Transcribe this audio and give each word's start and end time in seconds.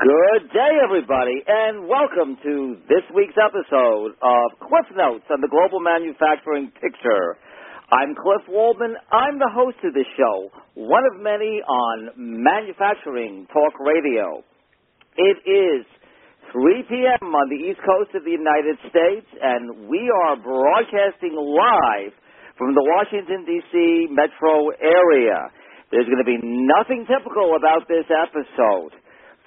Good 0.00 0.48
day, 0.56 0.80
everybody, 0.80 1.44
and 1.44 1.84
welcome 1.84 2.40
to 2.40 2.80
this 2.88 3.04
week's 3.12 3.36
episode 3.36 4.16
of 4.24 4.46
Cliff 4.56 4.88
Notes 4.96 5.28
on 5.28 5.44
the 5.44 5.50
Global 5.52 5.76
Manufacturing 5.76 6.72
Picture. 6.80 7.36
I'm 7.92 8.16
Cliff 8.16 8.48
Waldman. 8.48 8.96
I'm 9.12 9.36
the 9.36 9.52
host 9.52 9.76
of 9.84 9.92
this 9.92 10.08
show, 10.16 10.48
one 10.72 11.04
of 11.04 11.20
many 11.20 11.60
on 11.60 12.16
Manufacturing 12.16 13.44
Talk 13.52 13.76
Radio. 13.76 14.40
It 15.20 15.36
is 15.44 15.84
3 16.48 16.80
p.m. 16.88 17.36
on 17.36 17.52
the 17.52 17.60
East 17.60 17.84
Coast 17.84 18.16
of 18.16 18.24
the 18.24 18.32
United 18.32 18.80
States, 18.88 19.28
and 19.36 19.84
we 19.84 20.08
are 20.08 20.40
broadcasting 20.40 21.36
live 21.36 22.16
from 22.56 22.72
the 22.72 22.84
Washington, 22.96 23.44
D.C. 23.44 24.08
metro 24.16 24.72
area. 24.80 25.52
There's 25.92 26.08
going 26.08 26.24
to 26.24 26.32
be 26.32 26.40
nothing 26.40 27.04
typical 27.04 27.52
about 27.52 27.84
this 27.84 28.08
episode. 28.08 28.96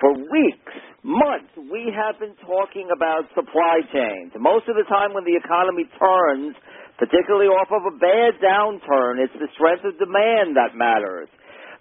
For 0.03 0.11
weeks, 0.19 0.75
months, 1.07 1.55
we 1.55 1.87
have 1.95 2.19
been 2.19 2.35
talking 2.43 2.91
about 2.91 3.23
supply 3.31 3.87
chains. 3.87 4.35
Most 4.35 4.67
of 4.67 4.75
the 4.75 4.83
time 4.91 5.15
when 5.15 5.23
the 5.23 5.39
economy 5.39 5.87
turns, 5.95 6.59
particularly 6.99 7.47
off 7.47 7.71
of 7.71 7.87
a 7.87 7.95
bad 7.95 8.35
downturn, 8.43 9.23
it's 9.23 9.31
the 9.39 9.47
strength 9.55 9.87
of 9.87 9.95
demand 9.95 10.59
that 10.59 10.75
matters. 10.75 11.31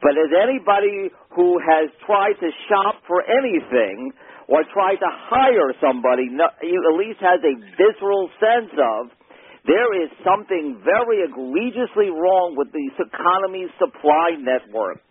But 0.07 0.15
as 0.15 0.31
anybody 0.39 1.11
who 1.35 1.59
has 1.67 1.91
tried 2.07 2.39
to 2.39 2.55
shop 2.71 3.03
for 3.11 3.27
anything 3.27 4.15
or 4.47 4.63
tried 4.71 5.03
to 5.03 5.11
hire 5.27 5.75
somebody, 5.83 6.31
you 6.31 6.79
at 6.79 6.95
least 6.95 7.19
has 7.27 7.43
a 7.43 7.59
visceral 7.75 8.31
sense 8.39 8.71
of, 8.79 9.11
there 9.67 9.99
is 9.99 10.15
something 10.23 10.79
very 10.87 11.27
egregiously 11.27 12.15
wrong 12.15 12.55
with 12.55 12.71
the 12.71 12.87
economy's 13.03 13.75
supply 13.83 14.39
networks. 14.39 15.11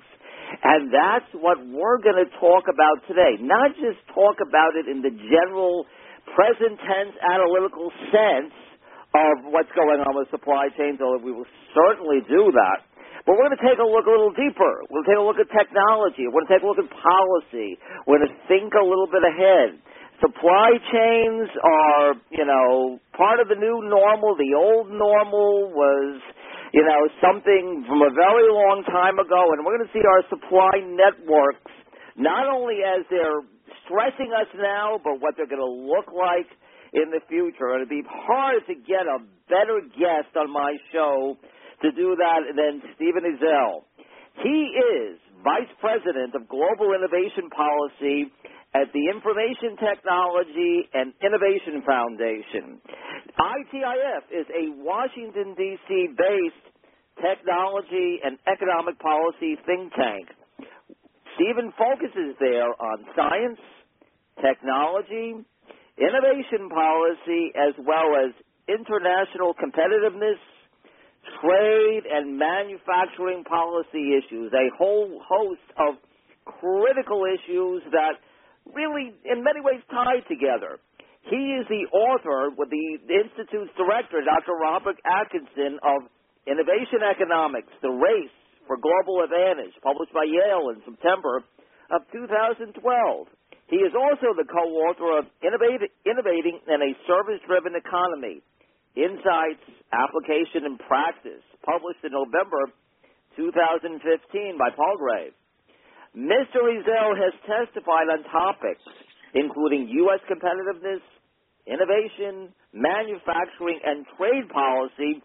And 0.60 0.91
that's 0.91 1.32
what 1.32 1.64
we're 1.64 2.04
going 2.04 2.20
to 2.20 2.30
talk 2.44 2.68
about 2.68 3.00
today. 3.08 3.40
Not 3.40 3.72
just 3.80 4.04
talk 4.12 4.44
about 4.44 4.76
it 4.76 4.92
in 4.92 5.00
the 5.00 5.12
general 5.12 5.88
present 6.36 6.75
tense 6.84 7.16
analytical 7.23 7.89
sense 8.12 8.53
of 9.16 9.52
what's 9.52 9.72
going 9.75 10.00
on 10.00 10.16
with 10.16 10.28
supply 10.31 10.72
chains, 10.75 11.00
although 11.00 11.23
we 11.23 11.31
will 11.31 11.50
certainly 11.75 12.23
do 12.28 12.52
that. 12.52 12.84
But 13.25 13.38
we're 13.38 13.48
going 13.48 13.59
to 13.59 13.66
take 13.66 13.78
a 13.78 13.86
look 13.86 14.08
a 14.08 14.14
little 14.14 14.34
deeper. 14.34 14.81
We'll 14.90 15.06
take 15.06 15.20
a 15.20 15.23
look 15.23 15.38
at 15.38 15.45
technology. 15.53 16.25
We're 16.25 16.42
going 16.42 16.50
to 16.50 16.53
take 16.58 16.66
a 16.66 16.70
look 16.70 16.81
at 16.81 16.90
policy. 16.90 17.78
We're 18.08 18.18
going 18.18 18.34
to 18.34 18.36
think 18.50 18.73
a 18.73 18.81
little 18.81 19.08
bit 19.08 19.22
ahead. 19.22 19.78
Supply 20.22 20.78
chains 20.90 21.50
are, 21.62 22.14
you 22.34 22.45
know, 22.45 23.02
part 23.18 23.42
of 23.42 23.50
the 23.50 23.58
new 23.58 23.86
normal. 23.86 24.38
The 24.38 24.53
old 24.58 24.90
normal 24.90 25.70
was 25.73 26.22
you 26.72 26.83
know, 26.83 27.02
something 27.19 27.83
from 27.88 28.00
a 28.02 28.11
very 28.16 28.47
long 28.47 28.83
time 28.88 29.19
ago, 29.19 29.52
and 29.52 29.64
we're 29.64 29.75
going 29.75 29.88
to 29.88 29.94
see 29.95 30.03
our 30.03 30.23
supply 30.31 30.80
networks 30.88 31.72
not 32.16 32.47
only 32.47 32.80
as 32.83 33.03
they're 33.11 33.44
stressing 33.88 34.31
us 34.31 34.47
now, 34.55 35.00
but 35.03 35.19
what 35.19 35.36
they're 35.36 35.52
going 35.52 35.63
to 35.63 35.75
look 35.88 36.11
like 36.11 36.47
in 36.94 37.11
the 37.11 37.19
future. 37.28 37.75
And 37.75 37.83
it'd 37.83 37.91
be 37.91 38.03
hard 38.08 38.63
to 38.67 38.75
get 38.75 39.08
a 39.08 39.23
better 39.47 39.83
guest 39.95 40.31
on 40.36 40.52
my 40.52 40.75
show 40.91 41.36
to 41.83 41.91
do 41.91 42.16
that 42.16 42.47
than 42.55 42.83
Stephen 42.95 43.23
Ezell. 43.28 43.83
He 44.44 44.72
is 44.72 45.19
Vice 45.44 45.72
President 45.80 46.35
of 46.35 46.47
Global 46.47 46.95
Innovation 46.95 47.50
Policy 47.52 48.31
at 48.72 48.88
the 48.95 49.11
Information 49.11 49.75
Technology 49.75 50.88
and 50.94 51.11
Innovation 51.19 51.83
Foundation. 51.83 52.80
ITIF 53.38 54.24
is 54.32 54.48
a 54.50 54.72
Washington, 54.82 55.56
D.C. 55.56 56.08
based 56.18 56.66
technology 57.20 58.20
and 58.24 58.38
economic 58.48 59.00
policy 59.00 59.58
think 59.66 59.94
tank. 59.94 60.28
Stephen 61.36 61.72
focuses 61.78 62.36
there 62.40 62.70
on 62.82 63.06
science, 63.16 63.59
technology, 64.42 65.36
innovation 65.98 66.70
policy, 66.70 67.52
as 67.56 67.74
well 67.80 68.16
as 68.20 68.34
international 68.68 69.54
competitiveness, 69.56 70.40
trade, 71.41 72.03
and 72.09 72.38
manufacturing 72.38 73.44
policy 73.44 74.18
issues, 74.18 74.52
a 74.53 74.70
whole 74.78 75.22
host 75.24 75.68
of 75.78 75.96
critical 76.46 77.24
issues 77.25 77.84
that 77.91 78.18
really, 78.74 79.14
in 79.25 79.44
many 79.44 79.62
ways, 79.62 79.81
tie 79.90 80.20
together. 80.28 80.80
He 81.30 81.62
is 81.62 81.66
the 81.70 81.86
author 81.94 82.50
with 82.58 82.70
the 82.70 82.88
Institute's 83.06 83.72
director, 83.78 84.26
Dr. 84.26 84.58
Robert 84.58 84.98
Atkinson, 85.06 85.78
of 85.86 86.09
Innovation 86.50 87.06
Economics, 87.06 87.70
The 87.82 87.94
Race 87.94 88.34
for 88.66 88.78
Global 88.78 89.22
Advantage, 89.24 89.74
published 89.86 90.14
by 90.14 90.26
Yale 90.26 90.74
in 90.74 90.82
September 90.82 91.46
of 91.94 92.02
2012. 92.12 92.74
He 93.70 93.80
is 93.86 93.94
also 93.96 94.34
the 94.36 94.50
co-author 94.50 95.22
of 95.22 95.30
Innovating 95.46 96.59
in 96.68 96.80
a 96.82 96.92
Service-Driven 97.08 97.78
Economy, 97.78 98.42
Insights, 98.98 99.64
Application, 99.94 100.66
and 100.66 100.80
Practice, 100.90 101.46
published 101.64 102.03
in 102.03 102.12
November 102.12 102.74
2015 103.38 103.96
by 104.58 104.74
Palgrave. 104.76 105.32
Mr. 106.12 106.68
Ezell 106.68 107.16
has 107.16 107.32
testified 107.48 108.12
on 108.12 108.28
topics 108.28 108.84
including 109.34 109.88
U.S. 110.08 110.19
competitiveness, 110.28 111.02
innovation, 111.68 112.53
manufacturing, 112.74 113.80
and 113.86 114.06
trade 114.18 114.50
policy 114.50 115.22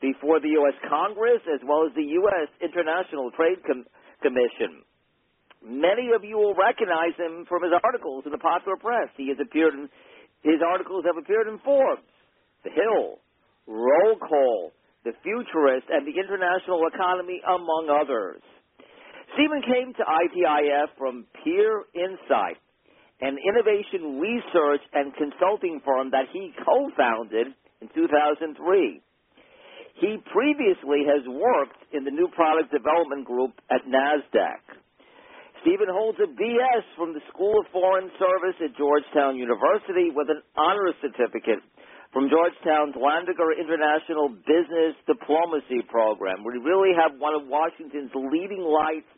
before 0.00 0.40
the 0.40 0.48
U.S. 0.64 0.76
Congress 0.88 1.40
as 1.52 1.60
well 1.66 1.84
as 1.86 1.92
the 1.94 2.06
U.S. 2.24 2.48
International 2.60 3.30
Trade 3.36 3.60
Com- 3.66 3.84
Commission. 4.22 4.84
Many 5.60 6.16
of 6.16 6.24
you 6.24 6.40
will 6.40 6.56
recognize 6.56 7.12
him 7.20 7.44
from 7.44 7.62
his 7.62 7.72
articles 7.84 8.24
in 8.24 8.32
the 8.32 8.40
popular 8.40 8.80
press. 8.80 9.12
He 9.16 9.28
has 9.28 9.36
appeared 9.36 9.74
in, 9.76 9.88
his 10.40 10.64
articles 10.64 11.04
have 11.04 11.20
appeared 11.20 11.48
in 11.48 11.60
Forbes, 11.60 12.08
The 12.64 12.72
Hill, 12.72 13.20
Roll 13.68 14.16
Call, 14.16 14.72
The 15.04 15.12
Futurist, 15.20 15.84
and 15.92 16.08
The 16.08 16.16
International 16.16 16.88
Economy, 16.88 17.44
among 17.44 17.92
others. 17.92 18.40
Stephen 19.36 19.60
came 19.62 19.92
to 19.94 20.02
ITIF 20.02 20.96
from 20.96 21.26
Peer 21.44 21.84
Insight, 21.94 22.56
an 23.20 23.36
innovation 23.38 24.20
research 24.20 24.82
and 24.94 25.14
consulting 25.16 25.80
firm 25.84 26.10
that 26.10 26.26
he 26.32 26.52
co-founded 26.64 27.48
in 27.80 27.88
2003. 27.94 29.02
He 30.00 30.16
previously 30.32 31.04
has 31.04 31.26
worked 31.28 31.80
in 31.92 32.04
the 32.04 32.10
new 32.10 32.28
product 32.34 32.72
development 32.72 33.26
group 33.26 33.52
at 33.70 33.84
NASDAQ. 33.84 34.80
Stephen 35.62 35.92
holds 35.92 36.16
a 36.24 36.28
BS 36.28 36.84
from 36.96 37.12
the 37.12 37.20
School 37.28 37.60
of 37.60 37.68
Foreign 37.68 38.08
Service 38.16 38.56
at 38.64 38.72
Georgetown 38.80 39.36
University 39.36 40.08
with 40.08 40.32
an 40.32 40.40
honor 40.56 40.88
certificate 41.04 41.60
from 42.16 42.32
Georgetown's 42.32 42.96
Landegger 42.96 43.52
International 43.52 44.32
Business 44.48 44.96
Diplomacy 45.04 45.84
Program. 45.92 46.40
We 46.48 46.56
really 46.64 46.96
have 46.96 47.20
one 47.20 47.36
of 47.36 47.44
Washington's 47.44 48.10
leading 48.16 48.64
lights 48.64 49.10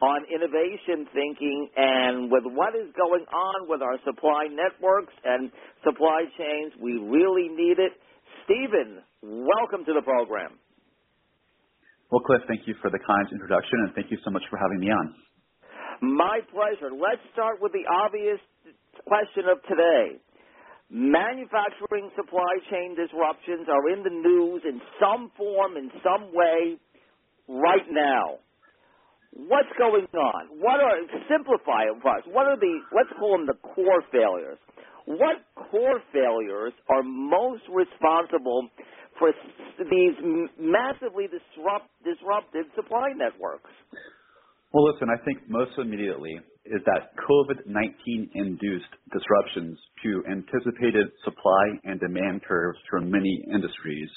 on 0.00 0.22
innovation 0.30 1.10
thinking 1.10 1.68
and 1.76 2.30
with 2.30 2.46
what 2.54 2.74
is 2.78 2.86
going 2.94 3.26
on 3.34 3.68
with 3.68 3.82
our 3.82 3.98
supply 4.06 4.46
networks 4.46 5.12
and 5.24 5.50
supply 5.82 6.22
chains, 6.38 6.72
we 6.78 7.02
really 7.02 7.50
need 7.50 7.82
it. 7.82 7.98
Stephen, 8.46 9.02
welcome 9.22 9.84
to 9.84 9.92
the 9.92 10.02
program. 10.02 10.54
Well, 12.10 12.22
Cliff, 12.22 12.42
thank 12.46 12.62
you 12.66 12.74
for 12.80 12.90
the 12.90 12.98
kind 13.02 13.26
introduction 13.32 13.84
and 13.84 13.94
thank 13.94 14.10
you 14.10 14.18
so 14.24 14.30
much 14.30 14.42
for 14.48 14.56
having 14.56 14.78
me 14.78 14.86
on. 14.86 15.14
My 16.00 16.40
pleasure. 16.54 16.94
Let's 16.94 17.20
start 17.34 17.58
with 17.60 17.72
the 17.72 17.82
obvious 17.90 18.38
question 19.02 19.50
of 19.50 19.58
today. 19.66 20.22
Manufacturing 20.90 22.08
supply 22.14 22.54
chain 22.70 22.94
disruptions 22.94 23.66
are 23.66 23.90
in 23.90 24.06
the 24.06 24.14
news 24.14 24.62
in 24.62 24.80
some 25.02 25.30
form, 25.36 25.76
in 25.76 25.90
some 26.06 26.30
way, 26.32 26.78
right 27.48 27.84
now 27.90 28.38
what's 29.32 29.72
going 29.78 30.06
on? 30.14 30.60
What 30.60 30.80
are 30.80 30.98
simplify 31.28 31.88
it 31.90 32.00
for 32.02 32.16
us? 32.16 32.24
What 32.26 32.46
are 32.46 32.56
the 32.56 32.80
let's 32.94 33.10
call 33.18 33.36
them 33.36 33.46
the 33.46 33.58
core 33.60 34.02
failures? 34.12 34.58
What 35.06 35.40
core 35.70 36.00
failures 36.12 36.72
are 36.90 37.02
most 37.02 37.62
responsible 37.72 38.68
for 39.18 39.32
these 39.78 40.14
massively 40.60 41.26
disrupt, 41.26 41.88
disrupted 42.04 42.66
supply 42.76 43.08
networks? 43.16 43.70
Well, 44.72 44.92
listen, 44.92 45.08
I 45.08 45.16
think 45.24 45.48
most 45.48 45.72
immediately 45.78 46.38
is 46.66 46.82
that 46.84 47.16
COVID-19 47.16 48.28
induced 48.34 48.92
disruptions 49.10 49.78
to 50.04 50.22
anticipated 50.30 51.08
supply 51.24 51.64
and 51.84 51.98
demand 51.98 52.42
curves 52.44 52.78
for 52.90 53.00
many 53.00 53.44
industries 53.50 54.10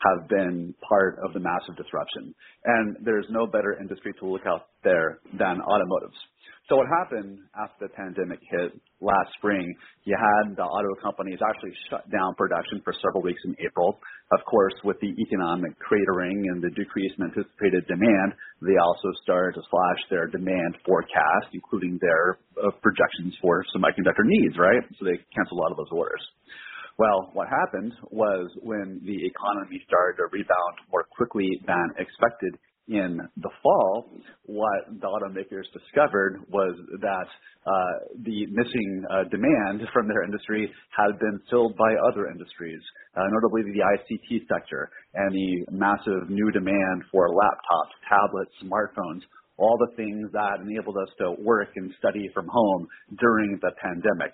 have 0.00 0.28
been 0.28 0.74
part 0.88 1.18
of 1.24 1.32
the 1.32 1.40
massive 1.40 1.76
disruption. 1.76 2.34
And 2.64 2.96
there's 3.04 3.26
no 3.30 3.46
better 3.46 3.76
industry 3.80 4.12
to 4.20 4.26
look 4.26 4.46
out 4.46 4.68
there 4.82 5.18
than 5.38 5.60
automotives. 5.60 6.16
So 6.68 6.76
what 6.80 6.88
happened 6.88 7.44
after 7.60 7.88
the 7.88 7.92
pandemic 7.92 8.40
hit 8.40 8.72
last 9.04 9.28
spring, 9.36 9.68
you 10.04 10.16
had 10.16 10.56
the 10.56 10.64
auto 10.64 10.96
companies 10.96 11.36
actually 11.44 11.76
shut 11.90 12.08
down 12.08 12.32
production 12.40 12.80
for 12.80 12.96
several 13.04 13.20
weeks 13.20 13.40
in 13.44 13.54
April. 13.60 14.00
Of 14.32 14.40
course, 14.48 14.72
with 14.82 14.96
the 15.04 15.12
economic 15.12 15.76
cratering 15.76 16.48
and 16.48 16.64
the 16.64 16.72
decrease 16.72 17.12
in 17.20 17.28
anticipated 17.28 17.84
demand, 17.84 18.32
they 18.64 18.80
also 18.80 19.12
started 19.22 19.60
to 19.60 19.62
slash 19.68 20.00
their 20.08 20.26
demand 20.26 20.80
forecast, 20.88 21.52
including 21.52 21.98
their 22.00 22.40
uh, 22.56 22.72
projections 22.80 23.36
for 23.44 23.60
semiconductor 23.76 24.24
needs, 24.24 24.56
right? 24.56 24.80
So 24.96 25.04
they 25.04 25.20
canceled 25.36 25.60
a 25.60 25.62
lot 25.68 25.70
of 25.70 25.76
those 25.76 25.92
orders. 25.92 26.24
Well, 26.96 27.30
what 27.32 27.48
happened 27.48 27.92
was 28.10 28.50
when 28.62 29.00
the 29.04 29.18
economy 29.26 29.82
started 29.86 30.16
to 30.18 30.26
rebound 30.30 30.74
more 30.92 31.04
quickly 31.16 31.48
than 31.66 31.90
expected 31.98 32.54
in 32.86 33.18
the 33.38 33.48
fall, 33.62 34.12
what 34.44 35.00
the 35.00 35.06
automakers 35.06 35.64
discovered 35.72 36.44
was 36.50 36.76
that 37.00 37.26
uh, 37.66 37.94
the 38.22 38.46
missing 38.52 39.04
uh, 39.10 39.24
demand 39.30 39.88
from 39.92 40.06
their 40.06 40.22
industry 40.22 40.70
had 40.90 41.18
been 41.18 41.40
filled 41.50 41.74
by 41.76 41.94
other 42.12 42.26
industries, 42.28 42.80
uh, 43.16 43.22
notably 43.32 43.62
the 43.62 43.80
ICT 43.80 44.46
sector 44.46 44.90
and 45.14 45.32
the 45.32 45.72
massive 45.72 46.28
new 46.28 46.50
demand 46.52 47.02
for 47.10 47.30
laptops, 47.30 47.94
tablets, 48.06 48.52
smartphones, 48.62 49.22
all 49.56 49.78
the 49.78 49.96
things 49.96 50.28
that 50.32 50.60
enabled 50.60 50.96
us 50.98 51.08
to 51.18 51.32
work 51.42 51.68
and 51.76 51.90
study 51.98 52.28
from 52.34 52.46
home 52.48 52.86
during 53.18 53.58
the 53.62 53.70
pandemic. 53.80 54.32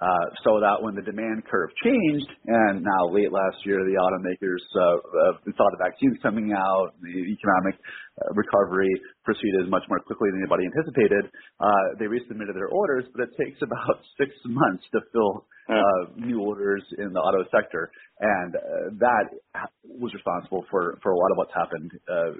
Uh, 0.00 0.26
so 0.44 0.60
that 0.60 0.80
when 0.80 0.94
the 0.94 1.04
demand 1.04 1.44
curve 1.44 1.68
changed, 1.84 2.30
and 2.46 2.80
now 2.80 3.02
late 3.12 3.32
last 3.32 3.60
year 3.64 3.84
the 3.84 4.00
automakers 4.00 4.64
uh, 4.72 4.96
uh, 4.96 5.52
saw 5.56 5.66
the 5.76 5.80
vaccines 5.80 6.16
coming 6.22 6.56
out, 6.56 6.96
the 7.02 7.12
economic 7.12 7.76
uh, 8.16 8.32
recovery 8.32 8.88
proceeded 9.24 9.68
much 9.68 9.84
more 9.88 10.00
quickly 10.00 10.28
than 10.32 10.40
anybody 10.40 10.64
anticipated. 10.64 11.28
Uh, 11.60 12.00
they 12.00 12.06
resubmitted 12.06 12.56
their 12.56 12.72
orders, 12.72 13.04
but 13.12 13.28
it 13.28 13.32
takes 13.36 13.60
about 13.68 14.00
six 14.16 14.32
months 14.46 14.84
to 14.92 15.00
fill 15.12 15.44
uh, 15.70 16.02
new 16.16 16.40
orders 16.40 16.82
in 16.98 17.12
the 17.12 17.20
auto 17.20 17.44
sector, 17.54 17.90
and 18.20 18.56
uh, 18.56 18.60
that 18.98 19.38
was 19.84 20.12
responsible 20.14 20.64
for 20.70 20.98
for 21.02 21.12
a 21.12 21.18
lot 21.18 21.30
of 21.30 21.36
what's 21.36 21.54
happened 21.54 21.90
uh, 22.10 22.30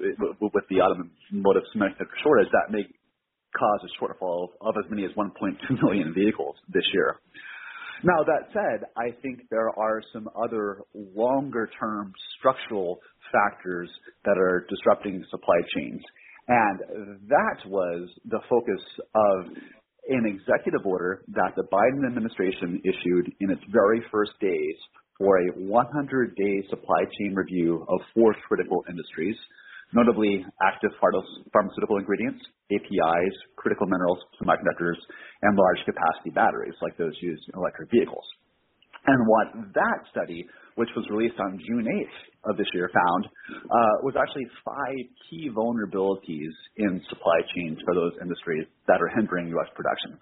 with 0.41 0.65
the 0.69 0.81
automotive 0.81 1.63
semiconductor 1.77 2.19
shortage. 2.25 2.51
That 2.51 2.73
may 2.73 2.83
cause 3.57 3.81
a 3.85 4.03
shortfall 4.03 4.49
of 4.61 4.75
as 4.83 4.91
many 4.91 5.05
as 5.05 5.11
1.2 5.13 5.83
million 5.83 6.15
vehicles 6.15 6.57
this 6.69 6.85
year. 6.93 7.17
Now, 8.03 8.25
that 8.25 8.49
said, 8.53 8.89
I 8.97 9.11
think 9.21 9.41
there 9.51 9.69
are 9.79 10.01
some 10.13 10.29
other 10.35 10.83
longer 10.95 11.69
term 11.79 12.13
structural 12.39 12.99
factors 13.31 13.91
that 14.25 14.39
are 14.39 14.67
disrupting 14.71 15.25
supply 15.31 15.61
chains. 15.77 16.01
And 16.49 16.81
that 17.29 17.69
was 17.69 18.09
the 18.25 18.41
focus 18.49 18.81
of 19.15 19.47
an 20.09 20.25
executive 20.27 20.87
order 20.87 21.23
that 21.29 21.53
the 21.57 21.65
Biden 21.71 22.07
administration 22.07 22.81
issued 22.85 23.33
in 23.41 23.51
its 23.51 23.63
very 23.71 24.03
first 24.11 24.33
days 24.41 24.77
for 25.19 25.39
a 25.39 25.53
100 25.61 26.35
day 26.35 26.63
supply 26.71 27.05
chain 27.19 27.35
review 27.35 27.85
of 27.89 28.01
four 28.15 28.35
critical 28.49 28.83
industries 28.89 29.37
notably 29.93 30.45
active 30.63 30.91
pharmaceutical 31.01 31.99
ingredients, 31.99 32.41
APIs, 32.71 33.35
critical 33.57 33.87
minerals, 33.87 34.19
semiconductors, 34.41 34.99
and 35.43 35.57
large 35.57 35.81
capacity 35.85 36.31
batteries 36.31 36.75
like 36.83 36.97
those 36.97 37.15
used 37.21 37.43
in 37.53 37.59
electric 37.59 37.91
vehicles. 37.91 38.25
And 39.07 39.27
what 39.27 39.73
that 39.75 40.01
study, 40.13 40.45
which 40.77 40.91
was 40.95 41.09
released 41.09 41.41
on 41.41 41.59
June 41.67 41.89
8th 41.89 42.53
of 42.53 42.57
this 42.57 42.69
year, 42.75 42.91
found 42.93 43.23
uh, 43.25 43.95
was 44.05 44.15
actually 44.15 44.47
five 44.65 45.05
key 45.29 45.49
vulnerabilities 45.49 46.53
in 46.77 47.01
supply 47.09 47.41
chains 47.57 47.79
for 47.85 47.95
those 47.95 48.13
industries 48.21 48.69
that 48.89 49.01
are 49.01 49.09
hindering 49.17 49.49
U.S. 49.57 49.71
production. 49.75 50.21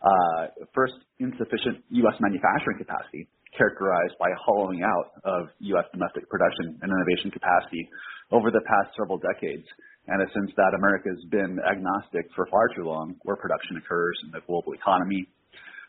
Uh, 0.00 0.66
first, 0.74 0.94
insufficient 1.20 1.84
U.S. 2.04 2.16
manufacturing 2.20 2.80
capacity, 2.80 3.28
characterized 3.56 4.16
by 4.18 4.28
hollowing 4.40 4.82
out 4.82 5.16
of 5.24 5.48
U.S. 5.76 5.84
domestic 5.92 6.28
production 6.28 6.80
and 6.80 6.88
innovation 6.88 7.30
capacity 7.30 7.88
over 8.34 8.50
the 8.50 8.60
past 8.66 8.90
several 8.98 9.22
decades. 9.22 9.64
And 10.10 10.20
since 10.34 10.50
that 10.58 10.74
America 10.76 11.08
has 11.08 11.22
been 11.30 11.56
agnostic 11.64 12.28
for 12.34 12.44
far 12.50 12.68
too 12.76 12.84
long 12.84 13.14
where 13.22 13.36
production 13.36 13.78
occurs 13.78 14.18
in 14.26 14.30
the 14.34 14.42
global 14.44 14.74
economy. 14.74 15.24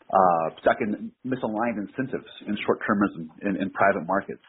Uh, 0.06 0.54
second, 0.62 1.10
misaligned 1.26 1.82
incentives 1.82 2.30
and 2.46 2.56
short-termism 2.64 3.26
in, 3.42 3.60
in 3.60 3.68
private 3.74 4.06
markets. 4.06 4.46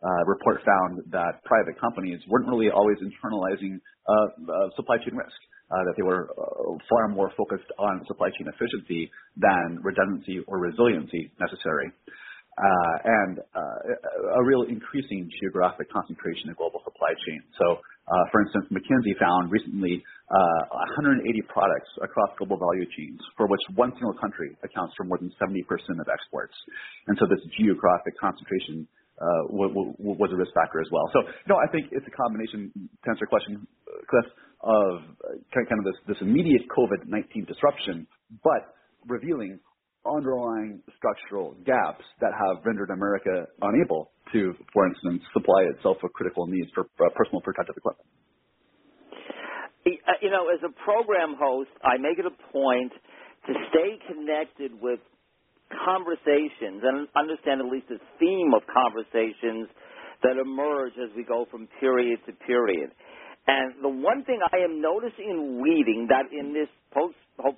Uh, 0.00 0.24
report 0.24 0.62
found 0.64 1.02
that 1.10 1.44
private 1.44 1.76
companies 1.78 2.20
weren't 2.28 2.48
really 2.48 2.70
always 2.70 2.96
internalizing 3.04 3.76
uh, 4.08 4.12
uh, 4.48 4.70
supply 4.76 4.96
chain 5.04 5.12
risk, 5.12 5.36
uh, 5.68 5.84
that 5.84 5.92
they 5.98 6.02
were 6.02 6.30
uh, 6.40 6.72
far 6.88 7.08
more 7.08 7.30
focused 7.36 7.68
on 7.78 8.00
supply 8.06 8.30
chain 8.38 8.48
efficiency 8.48 9.10
than 9.36 9.76
redundancy 9.82 10.40
or 10.48 10.56
resiliency 10.56 11.30
necessary 11.38 11.92
uh, 12.60 12.94
and 13.04 13.38
uh, 13.54 14.36
a 14.36 14.44
real 14.44 14.62
increasing 14.68 15.30
geographic 15.40 15.90
concentration 15.92 16.50
of 16.50 16.56
global 16.56 16.79
supply 17.10 17.14
chain. 17.26 17.42
So, 17.58 17.80
uh, 18.10 18.24
for 18.32 18.42
instance, 18.42 18.66
McKinsey 18.72 19.14
found 19.20 19.52
recently 19.52 20.02
uh, 20.30 20.62
180 20.98 21.22
products 21.46 21.90
across 22.02 22.30
global 22.38 22.58
value 22.58 22.86
chains 22.96 23.20
for 23.36 23.46
which 23.46 23.60
one 23.74 23.92
single 23.92 24.14
country 24.14 24.56
accounts 24.64 24.94
for 24.96 25.04
more 25.04 25.18
than 25.18 25.30
70% 25.40 25.62
of 26.00 26.06
exports. 26.10 26.54
And 27.06 27.16
so 27.18 27.26
this 27.26 27.38
geographic 27.58 28.18
concentration 28.18 28.86
uh, 29.20 29.52
was 29.52 30.30
a 30.32 30.36
risk 30.36 30.50
factor 30.54 30.80
as 30.80 30.88
well. 30.90 31.04
So, 31.12 31.20
you 31.22 31.48
know, 31.52 31.60
I 31.60 31.70
think 31.70 31.92
it's 31.92 32.06
a 32.06 32.14
combination, 32.16 32.72
to 32.74 33.06
answer 33.10 33.28
your 33.28 33.30
question, 33.30 33.66
Cliff, 34.08 34.26
of 34.64 35.04
kind 35.54 35.78
of 35.78 35.84
this, 35.84 35.98
this 36.08 36.20
immediate 36.20 36.66
COVID-19 36.72 37.46
disruption, 37.46 38.06
but 38.42 38.74
revealing 39.06 39.60
underlying 40.06 40.82
structural 40.96 41.56
gaps 41.66 42.04
that 42.20 42.32
have 42.32 42.64
rendered 42.64 42.90
America 42.90 43.46
unable 43.62 44.10
to, 44.32 44.54
for 44.72 44.86
instance, 44.86 45.22
supply 45.32 45.62
itself 45.74 45.98
with 46.02 46.12
critical 46.12 46.46
needs 46.46 46.70
for 46.74 46.84
uh, 47.00 47.10
personal 47.14 47.40
protective 47.40 47.76
equipment. 47.76 48.06
Uh, 49.86 50.12
you 50.20 50.30
know, 50.30 50.48
as 50.52 50.60
a 50.64 50.72
program 50.84 51.36
host, 51.40 51.70
I 51.82 51.96
make 51.96 52.18
it 52.18 52.26
a 52.26 52.36
point 52.52 52.92
to 53.46 53.52
stay 53.72 53.96
connected 54.06 54.72
with 54.80 55.00
conversations 55.72 56.82
and 56.82 57.08
understand 57.16 57.60
at 57.60 57.68
least 57.70 57.88
the 57.88 58.00
theme 58.18 58.52
of 58.54 58.62
conversations 58.68 59.68
that 60.22 60.36
emerge 60.36 60.92
as 61.00 61.08
we 61.16 61.24
go 61.24 61.46
from 61.50 61.68
period 61.80 62.20
to 62.26 62.32
period. 62.44 62.90
And 63.46 63.80
the 63.80 63.88
one 63.88 64.24
thing 64.24 64.38
I 64.52 64.58
am 64.58 64.82
noticing 64.82 65.30
and 65.30 65.62
reading 65.62 66.08
that 66.10 66.28
in 66.28 66.52
this 66.52 66.68
post, 66.92 67.16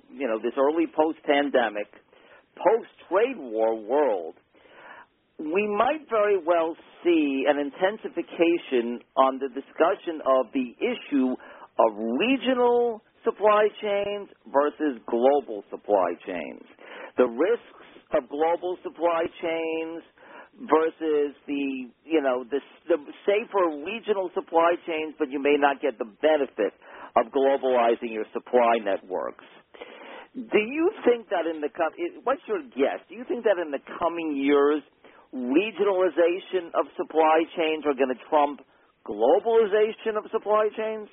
you 0.09 0.27
know, 0.27 0.39
this 0.39 0.55
early 0.55 0.87
post-pandemic 0.87 1.91
post 2.57 2.89
trade 3.09 3.37
war 3.37 3.75
world, 3.79 4.35
we 5.39 5.67
might 5.67 6.07
very 6.09 6.37
well 6.37 6.75
see 7.03 7.45
an 7.47 7.57
intensification 7.59 8.99
on 9.17 9.39
the 9.39 9.49
discussion 9.49 10.21
of 10.25 10.47
the 10.53 10.75
issue 10.79 11.33
of 11.79 11.89
regional 12.19 13.01
supply 13.23 13.67
chains 13.81 14.29
versus 14.51 15.01
global 15.09 15.63
supply 15.71 16.13
chains. 16.25 16.63
The 17.17 17.25
risks 17.25 17.87
of 18.13 18.29
global 18.29 18.77
supply 18.83 19.25
chains 19.41 20.03
versus 20.69 21.33
the 21.47 21.89
you 22.05 22.21
know 22.21 22.45
the, 22.45 22.59
the 22.87 22.97
safer 23.25 23.83
regional 23.83 24.29
supply 24.35 24.75
chains, 24.85 25.15
but 25.17 25.29
you 25.29 25.41
may 25.41 25.57
not 25.57 25.81
get 25.81 25.97
the 25.97 26.09
benefit 26.21 26.73
of 27.17 27.31
globalizing 27.33 28.13
your 28.13 28.25
supply 28.33 28.77
networks. 28.83 29.45
Do 30.33 30.57
you 30.57 30.89
think 31.05 31.29
that 31.29 31.45
in 31.45 31.61
the 31.61 31.69
what's 32.23 32.41
your 32.47 32.61
guess? 32.73 33.05
Do 33.07 33.13
you 33.13 33.23
think 33.29 33.45
that 33.45 33.61
in 33.61 33.69
the 33.69 33.77
coming 34.01 34.33
years, 34.33 34.81
regionalization 35.29 36.73
of 36.73 36.89
supply 36.97 37.45
chains 37.55 37.85
are 37.85 37.93
going 37.93 38.09
to 38.09 38.21
trump 38.29 38.61
globalization 39.05 40.17
of 40.17 40.25
supply 40.31 40.69
chains? 40.75 41.07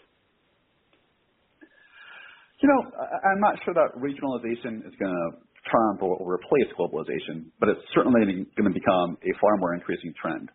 You 2.61 2.69
know, 2.69 2.81
I'm 2.97 3.41
not 3.41 3.57
sure 3.65 3.73
that 3.73 3.97
regionalization 3.97 4.85
is 4.89 4.93
going 5.01 5.13
to 5.13 5.29
trump 5.69 6.03
or 6.03 6.17
replace 6.21 6.69
globalization, 6.79 7.53
but 7.59 7.69
it's 7.69 7.81
certainly 7.95 8.21
going 8.25 8.69
to 8.69 8.73
become 8.73 9.17
a 9.21 9.33
far 9.41 9.57
more 9.57 9.75
increasing 9.75 10.13
trend. 10.21 10.49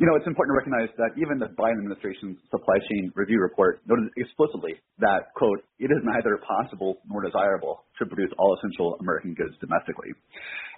You 0.00 0.08
know, 0.08 0.16
it's 0.16 0.24
important 0.24 0.56
to 0.56 0.58
recognize 0.64 0.88
that 0.96 1.12
even 1.20 1.36
the 1.36 1.52
Biden 1.52 1.84
administration's 1.84 2.40
supply 2.48 2.80
chain 2.88 3.12
review 3.12 3.36
report 3.44 3.84
noted 3.84 4.08
explicitly 4.16 4.80
that, 5.04 5.28
quote, 5.36 5.60
it 5.76 5.92
is 5.92 6.00
neither 6.00 6.40
possible 6.40 7.04
nor 7.04 7.20
desirable 7.20 7.84
to 8.00 8.08
produce 8.08 8.32
all 8.40 8.56
essential 8.56 8.96
American 9.04 9.36
goods 9.36 9.52
domestically. 9.60 10.16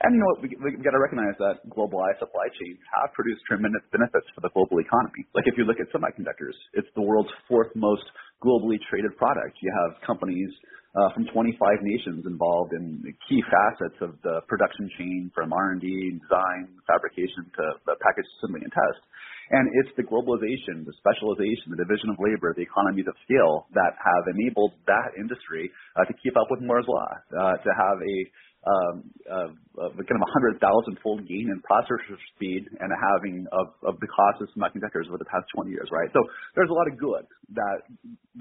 And 0.02 0.18
you 0.18 0.20
know 0.20 0.32
we, 0.42 0.50
we, 0.58 0.74
we 0.74 0.82
got 0.82 0.98
to 0.98 1.02
recognize 1.02 1.38
that 1.38 1.62
globalized 1.70 2.18
supply 2.18 2.50
chains 2.58 2.82
have 2.90 3.14
produced 3.14 3.46
tremendous 3.46 3.86
benefits 3.94 4.26
for 4.34 4.42
the 4.42 4.50
global 4.50 4.82
economy. 4.82 5.22
Like 5.30 5.46
if 5.46 5.54
you 5.54 5.62
look 5.62 5.78
at 5.78 5.86
semiconductors, 5.94 6.58
it's 6.74 6.90
the 6.98 7.06
world's 7.06 7.30
fourth 7.46 7.70
most 7.78 8.02
globally 8.42 8.82
traded 8.90 9.14
product. 9.14 9.54
You 9.62 9.70
have 9.70 10.02
companies 10.02 10.50
uh, 10.94 11.10
from 11.12 11.26
25 11.34 11.58
nations 11.82 12.22
involved 12.26 12.72
in 12.72 13.02
key 13.28 13.42
facets 13.50 13.98
of 14.00 14.14
the 14.22 14.40
production 14.46 14.86
chain 14.98 15.30
from 15.34 15.52
R&D, 15.52 15.82
design, 16.22 16.70
fabrication 16.86 17.50
to 17.50 17.64
the 17.86 17.98
package 17.98 18.26
assembly 18.38 18.62
and 18.62 18.70
test. 18.70 19.02
And 19.50 19.68
it's 19.82 19.92
the 19.98 20.06
globalization, 20.06 20.86
the 20.88 20.94
specialization, 20.96 21.74
the 21.74 21.82
division 21.82 22.14
of 22.14 22.16
labor, 22.16 22.54
the 22.56 22.64
economies 22.64 23.04
of 23.04 23.14
scale 23.28 23.68
that 23.76 23.92
have 24.00 24.24
enabled 24.32 24.72
that 24.88 25.18
industry 25.20 25.68
uh, 25.98 26.06
to 26.08 26.14
keep 26.22 26.32
up 26.38 26.48
with 26.48 26.64
Moore's 26.64 26.88
law, 26.88 27.10
uh, 27.36 27.54
to 27.60 27.70
have 27.74 27.98
a 28.00 28.16
um, 28.64 29.04
uh, 29.28 29.52
kind 29.92 30.16
of 30.16 30.24
a 30.24 30.32
hundred 30.32 30.56
thousand 30.56 30.96
fold 31.04 31.20
gain 31.28 31.52
in 31.52 31.60
processor 31.60 32.16
speed 32.32 32.64
and 32.80 32.88
having 32.96 33.44
of, 33.52 33.76
of 33.84 34.00
the 34.00 34.08
cost 34.08 34.40
of 34.40 34.48
semiconductors 34.56 35.04
over 35.08 35.20
the 35.20 35.28
past 35.28 35.44
20 35.54 35.68
years, 35.68 35.88
right? 35.92 36.08
So 36.16 36.20
there's 36.56 36.70
a 36.70 36.72
lot 36.72 36.88
of 36.88 36.96
good 36.96 37.28
that 37.52 37.84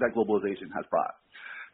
that 0.00 0.16
globalization 0.16 0.72
has 0.72 0.88
brought. 0.88 1.12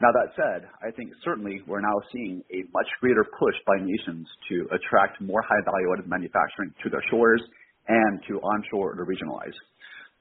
Now 0.00 0.08
that 0.16 0.32
said, 0.32 0.64
I 0.80 0.90
think 0.96 1.12
certainly 1.22 1.60
we're 1.68 1.84
now 1.84 2.00
seeing 2.12 2.42
a 2.48 2.64
much 2.72 2.88
greater 3.00 3.24
push 3.38 3.54
by 3.66 3.76
nations 3.84 4.26
to 4.48 4.64
attract 4.72 5.20
more 5.20 5.42
high 5.42 5.60
value 5.64 5.92
added 5.92 6.08
manufacturing 6.08 6.72
to 6.82 6.88
their 6.88 7.04
shores 7.10 7.42
and 7.86 8.20
to 8.28 8.40
onshore 8.40 8.96
or 8.96 9.04
regionalize. 9.04 9.56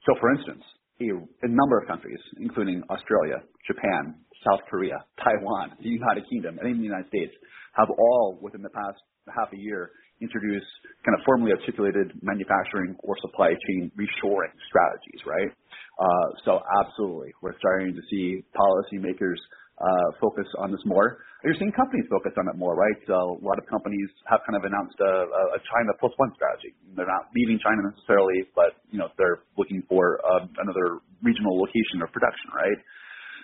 So, 0.04 0.12
for 0.20 0.32
instance, 0.36 0.62
a, 1.00 1.16
a 1.16 1.48
number 1.48 1.80
of 1.80 1.88
countries, 1.88 2.20
including 2.38 2.82
Australia, 2.90 3.40
Japan, 3.66 4.20
South 4.44 4.60
Korea, 4.68 5.00
Taiwan, 5.24 5.72
the 5.80 5.88
United 5.88 6.28
Kingdom, 6.28 6.58
and 6.58 6.68
even 6.68 6.80
the 6.80 6.88
United 6.92 7.08
States, 7.08 7.32
have 7.72 7.88
all, 7.88 8.38
within 8.42 8.60
the 8.60 8.70
past 8.70 9.00
half 9.32 9.48
a 9.52 9.56
year, 9.56 9.92
introduced 10.20 10.68
kind 11.04 11.16
of 11.16 11.24
formally 11.24 11.52
articulated 11.52 12.12
manufacturing 12.20 12.96
or 13.00 13.16
supply 13.24 13.48
chain 13.48 13.90
reshoring 13.96 14.52
strategies, 14.68 15.20
right? 15.24 15.48
Uh, 15.96 16.28
so 16.44 16.60
absolutely, 16.84 17.32
we're 17.40 17.56
starting 17.58 17.94
to 17.94 18.02
see 18.10 18.44
policymakers 18.52 19.40
uh, 19.80 20.08
focus 20.20 20.44
on 20.60 20.70
this 20.70 20.84
more. 20.84 21.24
You're 21.42 21.56
seeing 21.56 21.72
companies 21.72 22.04
focus 22.12 22.36
on 22.36 22.44
it 22.52 22.56
more, 22.60 22.76
right? 22.76 22.96
So 23.08 23.40
a 23.40 23.44
lot 23.44 23.56
of 23.56 23.64
companies 23.64 24.12
have 24.28 24.44
kind 24.44 24.60
of 24.60 24.68
announced 24.68 25.00
a, 25.00 25.12
a 25.56 25.60
China 25.72 25.96
plus 25.96 26.12
one 26.20 26.30
strategy. 26.36 26.76
They're 26.92 27.08
not 27.08 27.32
leaving 27.32 27.56
China 27.64 27.88
necessarily, 27.88 28.44
but 28.52 28.76
you 28.92 29.00
know 29.00 29.08
they're 29.16 29.40
looking 29.56 29.80
for 29.88 30.20
uh, 30.20 30.44
another 30.60 31.00
regional 31.24 31.56
location 31.56 32.04
of 32.04 32.12
production, 32.12 32.52
right? 32.52 32.80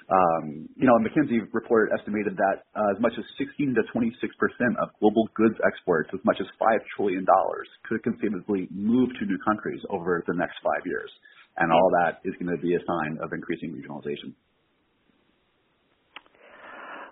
Um, 0.07 0.71
you 0.78 0.87
know, 0.87 0.95
a 0.95 1.02
McKinsey 1.02 1.43
report 1.50 1.90
estimated 1.90 2.38
that 2.38 2.62
uh, 2.78 2.95
as 2.95 2.99
much 3.02 3.16
as 3.19 3.26
16 3.43 3.75
to 3.75 3.83
26 3.90 4.14
percent 4.38 4.78
of 4.78 4.95
global 5.02 5.26
goods 5.35 5.59
exports, 5.66 6.11
as 6.14 6.23
much 6.23 6.38
as 6.38 6.47
five 6.61 6.78
trillion 6.95 7.26
dollars, 7.26 7.66
could 7.90 8.05
conceivably 8.07 8.69
move 8.71 9.11
to 9.19 9.26
new 9.26 9.40
countries 9.43 9.83
over 9.90 10.23
the 10.31 10.37
next 10.38 10.62
five 10.62 10.85
years, 10.87 11.11
and 11.59 11.73
all 11.73 11.90
that 12.05 12.23
is 12.23 12.37
going 12.38 12.55
to 12.55 12.61
be 12.62 12.76
a 12.78 12.83
sign 12.87 13.19
of 13.19 13.33
increasing 13.35 13.75
regionalization. 13.75 14.31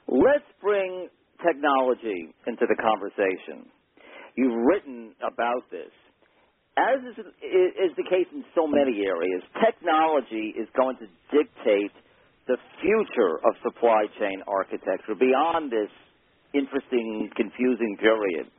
Let's 0.09 0.47
bring 0.61 1.09
technology 1.45 2.33
into 2.47 2.65
the 2.69 2.77
conversation. 2.77 3.71
You've 4.37 4.65
written 4.67 5.15
about 5.23 5.71
this. 5.71 5.93
As 6.77 6.99
is, 7.07 7.17
is 7.41 7.93
the 7.97 8.03
case 8.11 8.27
in 8.35 8.45
so 8.55 8.67
many 8.67 9.07
areas, 9.07 9.43
technology 9.63 10.55
is 10.59 10.67
going 10.77 10.99
to 10.99 11.07
dictate 11.31 11.95
the 12.47 12.59
future 12.83 13.39
of 13.47 13.55
supply 13.63 14.05
chain 14.19 14.43
architecture 14.49 15.15
beyond 15.15 15.71
this 15.71 15.91
interesting, 16.53 17.31
confusing 17.37 17.97
period. 18.01 18.51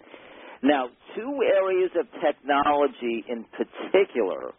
Now, 0.63 0.87
two 1.15 1.39
areas 1.43 1.91
of 1.99 2.07
technology 2.23 3.23
in 3.27 3.45
particular 3.51 4.55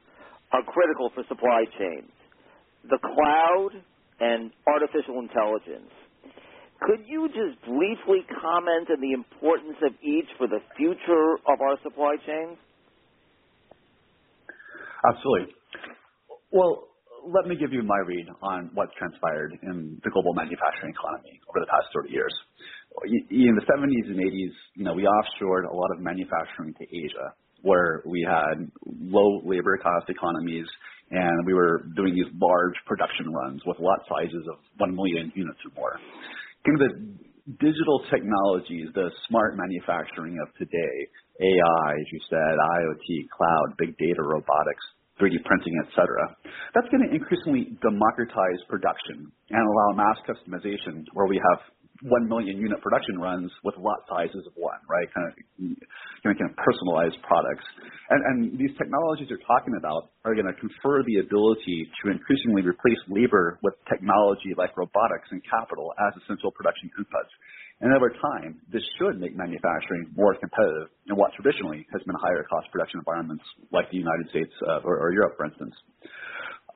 are 0.53 0.63
critical 0.63 1.11
for 1.15 1.25
supply 1.29 1.65
chains 1.79 2.13
the 2.89 2.99
cloud 3.03 3.71
and 4.21 4.53
artificial 4.67 5.19
intelligence. 5.19 5.91
Could 6.83 7.09
you 7.09 7.29
just 7.29 7.61
briefly 7.65 8.21
comment 8.29 8.91
on 8.91 9.01
the 9.01 9.13
importance 9.13 9.77
of 9.83 9.93
each 10.03 10.29
for 10.37 10.47
the 10.47 10.61
future 10.77 11.41
of 11.49 11.61
our 11.61 11.77
supply 11.83 12.17
chains? 12.27 12.59
Absolutely. 15.09 15.55
Well, 16.53 16.89
let 17.27 17.47
me 17.47 17.57
give 17.57 17.73
you 17.73 17.83
my 17.83 17.99
read 18.07 18.27
on 18.43 18.71
what's 18.75 18.93
transpired 18.99 19.59
in 19.63 20.01
the 20.05 20.11
global 20.11 20.35
manufacturing 20.35 20.93
economy 20.93 21.41
over 21.49 21.61
the 21.61 21.67
past 21.67 21.89
30 21.95 22.11
years. 22.11 22.35
In 23.31 23.57
the 23.57 23.67
70s 23.67 24.07
and 24.09 24.21
80s, 24.21 24.55
you 24.77 24.85
know, 24.85 24.95
we 24.95 25.05
offshored 25.05 25.69
a 25.71 25.75
lot 25.75 25.91
of 25.93 26.01
manufacturing 26.01 26.75
to 26.75 26.85
Asia, 26.85 27.35
where 27.63 28.03
we 28.07 28.25
had 28.29 28.71
low 28.87 29.43
labor 29.45 29.77
cost 29.83 30.09
economies, 30.09 30.67
and 31.11 31.47
we 31.47 31.55
were 31.55 31.83
doing 31.97 32.15
these 32.15 32.31
large 32.41 32.75
production 32.87 33.33
runs 33.33 33.61
with 33.67 33.79
lot 33.81 34.01
sizes 34.09 34.47
of 34.51 34.59
1 34.79 34.95
million 34.95 35.33
units 35.35 35.59
or 35.67 35.73
more 35.75 35.99
kind 36.67 36.83
of 36.83 36.83
the 36.83 36.93
digital 37.63 38.03
technologies, 38.11 38.91
the 38.95 39.11
smart 39.29 39.55
manufacturing 39.57 40.37
of 40.43 40.51
today, 40.59 40.97
AI, 41.41 41.89
as 41.95 42.09
you 42.11 42.21
said, 42.29 42.55
IoT, 42.59 43.31
cloud, 43.31 43.79
big 43.79 43.97
data, 43.99 44.23
robotics, 44.23 44.83
3D 45.21 45.41
printing, 45.47 45.73
etc. 45.87 46.05
that's 46.75 46.89
going 46.93 47.07
to 47.09 47.15
increasingly 47.15 47.79
democratize 47.81 48.61
production 48.69 49.31
and 49.51 49.63
allow 49.65 49.97
mass 49.97 50.19
customization 50.29 51.05
where 51.15 51.27
we 51.27 51.41
have 51.41 51.61
1 52.03 52.29
million 52.29 52.59
unit 52.59 52.83
production 52.83 53.19
runs 53.19 53.51
with 53.65 53.77
lot 53.79 53.97
sizes 54.11 54.45
of 54.45 54.53
one, 54.57 54.77
right? 54.91 55.09
Kind 55.15 55.29
of, 55.29 55.33
kind 56.21 56.33
of, 56.33 56.37
kind 56.37 56.51
of 56.51 56.57
personalized 56.61 57.17
products. 57.25 57.65
And, 58.09 58.21
and 58.23 58.39
these 58.59 58.71
technologies 58.79 59.27
you're 59.27 59.43
talking 59.51 59.75
about 59.75 60.15
are 60.23 60.35
going 60.35 60.47
to 60.47 60.55
confer 60.63 61.03
the 61.03 61.27
ability 61.27 61.91
to 62.03 62.15
increasingly 62.15 62.63
replace 62.63 63.03
labor 63.11 63.59
with 63.67 63.75
technology 63.91 64.55
like 64.55 64.77
robotics 64.79 65.27
and 65.35 65.43
capital 65.43 65.91
as 66.07 66.15
essential 66.23 66.55
production 66.55 66.91
inputs. 66.95 67.33
And 67.81 67.93
over 67.93 68.09
time, 68.09 68.63
this 68.73 68.83
should 68.97 69.21
make 69.21 69.37
manufacturing 69.37 70.09
more 70.17 70.33
competitive 70.39 70.89
in 71.11 71.17
what 71.17 71.35
traditionally 71.35 71.85
has 71.93 72.01
been 72.07 72.17
higher 72.23 72.47
cost 72.49 72.71
production 72.73 73.03
environments 73.03 73.45
like 73.69 73.91
the 73.91 73.99
United 73.99 74.31
States 74.31 74.55
uh, 74.65 74.81
or, 74.87 74.97
or 74.97 75.13
Europe, 75.13 75.37
for 75.37 75.45
instance. 75.45 75.75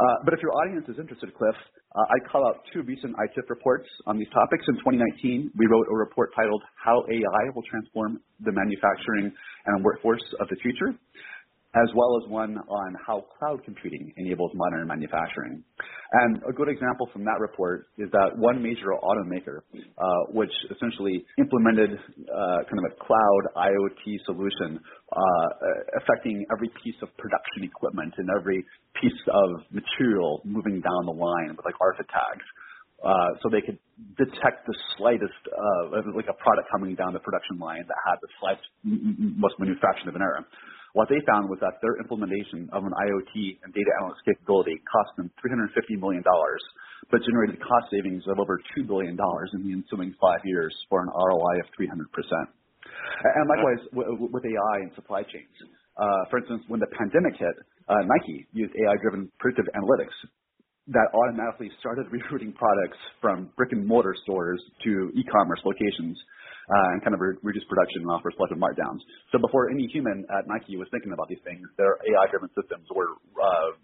Uh, 0.00 0.16
but 0.24 0.32
if 0.32 0.40
your 0.40 0.56
audience 0.64 0.88
is 0.88 0.96
interested, 0.98 1.28
Cliff, 1.36 1.54
uh, 1.94 2.00
I 2.08 2.16
call 2.32 2.46
out 2.48 2.64
two 2.72 2.80
recent 2.82 3.12
ITIF 3.20 3.50
reports 3.50 3.84
on 4.06 4.16
these 4.16 4.30
topics. 4.32 4.64
In 4.68 4.76
2019, 4.80 5.52
we 5.58 5.66
wrote 5.66 5.86
a 5.92 5.94
report 5.94 6.30
titled 6.34 6.62
How 6.82 7.04
AI 7.04 7.44
Will 7.54 7.62
Transform 7.68 8.18
the 8.40 8.52
Manufacturing 8.52 9.30
and 9.66 9.84
Workforce 9.84 10.24
of 10.40 10.48
the 10.48 10.56
Future 10.62 10.96
as 11.74 11.86
well 11.94 12.18
as 12.18 12.28
one 12.28 12.58
on 12.58 12.96
how 13.06 13.24
cloud 13.38 13.62
computing 13.64 14.12
enables 14.16 14.50
modern 14.54 14.88
manufacturing. 14.88 15.62
And 16.12 16.42
a 16.48 16.52
good 16.52 16.68
example 16.68 17.08
from 17.12 17.24
that 17.24 17.38
report 17.38 17.86
is 17.96 18.10
that 18.10 18.34
one 18.34 18.60
major 18.60 18.90
automaker, 18.90 19.62
uh, 19.72 20.32
which 20.34 20.50
essentially 20.74 21.24
implemented 21.38 21.90
uh, 21.94 22.58
kind 22.66 22.78
of 22.82 22.90
a 22.90 22.94
cloud 22.98 23.42
IoT 23.54 24.18
solution 24.26 24.80
uh, 25.12 25.48
affecting 26.02 26.44
every 26.50 26.70
piece 26.82 26.98
of 27.02 27.08
production 27.16 27.62
equipment 27.62 28.14
and 28.18 28.28
every 28.36 28.64
piece 29.00 29.20
of 29.30 29.62
material 29.70 30.42
moving 30.44 30.80
down 30.80 31.06
the 31.06 31.14
line 31.14 31.54
with 31.54 31.64
like 31.64 31.78
RFID 31.78 32.06
tags. 32.10 32.46
Uh, 33.00 33.32
so 33.40 33.48
they 33.48 33.62
could 33.62 33.78
detect 34.18 34.66
the 34.66 34.74
slightest, 34.98 35.40
uh, 35.48 36.02
like 36.14 36.28
a 36.28 36.36
product 36.36 36.68
coming 36.70 36.94
down 36.94 37.14
the 37.14 37.20
production 37.20 37.58
line 37.58 37.80
that 37.88 37.96
had 38.04 38.16
the 38.20 38.28
slightest, 38.40 38.68
most 38.84 39.54
minute 39.58 39.78
fraction 39.80 40.08
of 40.08 40.14
an 40.16 40.20
error. 40.20 40.44
What 40.92 41.08
they 41.08 41.22
found 41.26 41.48
was 41.48 41.58
that 41.62 41.78
their 41.82 41.98
implementation 42.02 42.68
of 42.72 42.82
an 42.82 42.90
IoT 42.90 43.62
and 43.62 43.70
data 43.70 43.90
analytics 44.02 44.26
capability 44.26 44.82
cost 44.90 45.14
them 45.16 45.30
$350 45.38 46.00
million, 46.02 46.22
but 47.10 47.22
generated 47.22 47.62
cost 47.62 47.86
savings 47.94 48.24
of 48.26 48.38
over 48.38 48.58
$2 48.78 48.86
billion 48.86 49.14
in 49.14 49.60
the 49.62 49.72
ensuing 49.72 50.14
five 50.20 50.42
years 50.44 50.74
for 50.88 51.02
an 51.02 51.10
ROI 51.14 51.62
of 51.62 51.68
300%. 51.78 52.02
And 53.22 53.46
likewise 53.48 53.82
with 53.92 54.44
AI 54.44 54.76
and 54.82 54.90
supply 54.94 55.22
chains. 55.22 55.54
Uh, 55.96 56.24
for 56.30 56.38
instance, 56.38 56.62
when 56.68 56.80
the 56.80 56.90
pandemic 56.96 57.38
hit, 57.38 57.54
uh, 57.88 58.02
Nike 58.06 58.46
used 58.52 58.72
AI-driven 58.74 59.30
predictive 59.38 59.68
analytics 59.74 60.14
that 60.88 61.06
automatically 61.14 61.70
started 61.78 62.06
rerouting 62.14 62.54
products 62.54 62.98
from 63.20 63.50
brick 63.56 63.72
and 63.72 63.86
mortar 63.86 64.14
stores 64.22 64.60
to 64.84 65.12
e-commerce 65.14 65.60
locations 65.64 66.18
uh, 66.70 66.92
and 66.94 67.02
kind 67.02 67.14
of 67.14 67.20
re- 67.20 67.38
reduce 67.42 67.66
production 67.66 68.06
and 68.06 68.10
offer 68.10 68.30
selective 68.38 68.58
markdowns. 68.62 69.02
So 69.34 69.42
before 69.42 69.70
any 69.70 69.90
human 69.90 70.22
at 70.30 70.46
Nike 70.46 70.78
was 70.78 70.86
thinking 70.94 71.10
about 71.10 71.26
these 71.28 71.42
things, 71.42 71.66
their 71.76 71.98
AI-driven 71.98 72.50
systems 72.54 72.86
were 72.94 73.18
uh, 73.42 73.74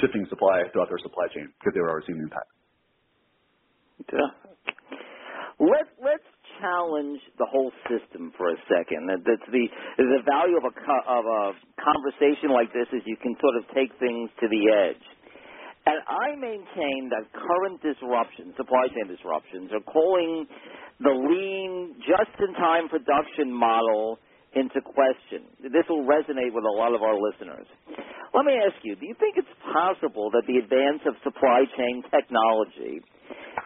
shifting 0.00 0.26
supply 0.28 0.68
throughout 0.72 0.92
their 0.92 1.00
supply 1.00 1.26
chain 1.32 1.48
because 1.58 1.72
they 1.72 1.80
were 1.80 1.88
already 1.88 2.06
seeing 2.06 2.20
the 2.20 2.28
impact. 2.28 2.50
Yeah. 4.12 4.30
Let 5.60 5.86
Let's 6.02 6.28
challenge 6.60 7.20
the 7.38 7.46
whole 7.46 7.72
system 7.88 8.32
for 8.36 8.50
a 8.50 8.58
second. 8.68 9.08
That's 9.08 9.48
the 9.50 9.64
the 9.98 10.22
value 10.26 10.58
of 10.58 10.64
a 10.66 10.74
of 11.08 11.24
a 11.24 11.42
conversation 11.80 12.50
like 12.50 12.72
this 12.72 12.86
is 12.92 13.02
you 13.06 13.16
can 13.16 13.36
sort 13.40 13.56
of 13.56 13.64
take 13.74 13.90
things 13.98 14.30
to 14.40 14.46
the 14.48 14.62
edge. 14.70 15.04
And 15.84 16.00
I 16.08 16.32
maintain 16.40 17.12
that 17.12 17.28
current 17.36 17.82
disruptions, 17.84 18.56
supply 18.56 18.88
chain 18.88 19.04
disruptions, 19.04 19.68
are 19.72 19.84
calling 19.84 20.46
the 21.00 21.12
lean, 21.12 21.96
just-in-time 22.00 22.88
production 22.88 23.52
model 23.52 24.18
into 24.56 24.80
question. 24.80 25.44
This 25.60 25.84
will 25.90 26.08
resonate 26.08 26.54
with 26.54 26.64
a 26.64 26.72
lot 26.72 26.94
of 26.94 27.02
our 27.02 27.18
listeners. 27.20 27.66
Let 28.32 28.46
me 28.46 28.54
ask 28.64 28.80
you, 28.82 28.96
do 28.96 29.06
you 29.06 29.14
think 29.20 29.36
it's 29.36 29.56
possible 29.76 30.30
that 30.32 30.42
the 30.46 30.58
advance 30.58 31.02
of 31.06 31.14
supply 31.22 31.68
chain 31.76 32.02
technology 32.10 33.02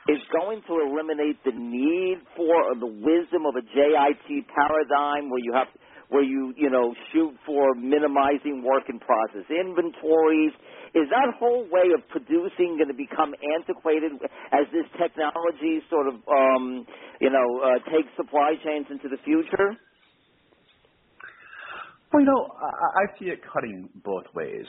is 0.09 0.21
going 0.33 0.61
to 0.67 0.75
eliminate 0.85 1.39
the 1.45 1.53
need 1.53 2.21
for 2.37 2.73
or 2.73 2.77
the 2.77 2.89
wisdom 2.89 3.47
of 3.47 3.57
a 3.57 3.65
JIT 3.65 4.29
paradigm 4.49 5.31
where 5.31 5.41
you 5.41 5.53
have 5.55 5.69
where 6.09 6.25
you 6.25 6.55
you 6.57 6.71
know 6.71 6.95
shoot 7.12 7.35
for 7.47 7.75
minimizing 7.75 8.65
work 8.65 8.85
in 8.88 8.99
process 9.00 9.47
inventories. 9.50 10.53
Is 10.95 11.09
that 11.12 11.35
whole 11.38 11.69
way 11.71 11.93
of 11.95 12.07
producing 12.09 12.81
going 12.81 12.88
to 12.88 12.97
become 12.99 13.35
antiquated 13.59 14.12
as 14.53 14.67
this 14.73 14.88
technology 15.00 15.81
sort 15.91 16.09
of 16.09 16.17
um, 16.29 16.87
you 17.21 17.31
know 17.31 17.49
uh, 17.65 17.79
takes 17.93 18.11
supply 18.17 18.55
chains 18.65 18.87
into 18.91 19.09
the 19.09 19.21
future? 19.25 19.77
Well, 22.12 22.23
you 22.23 22.29
know, 22.29 22.43
I, 22.57 23.05
I 23.05 23.19
see 23.19 23.27
it 23.27 23.41
cutting 23.53 23.91
both 24.05 24.25
ways. 24.35 24.67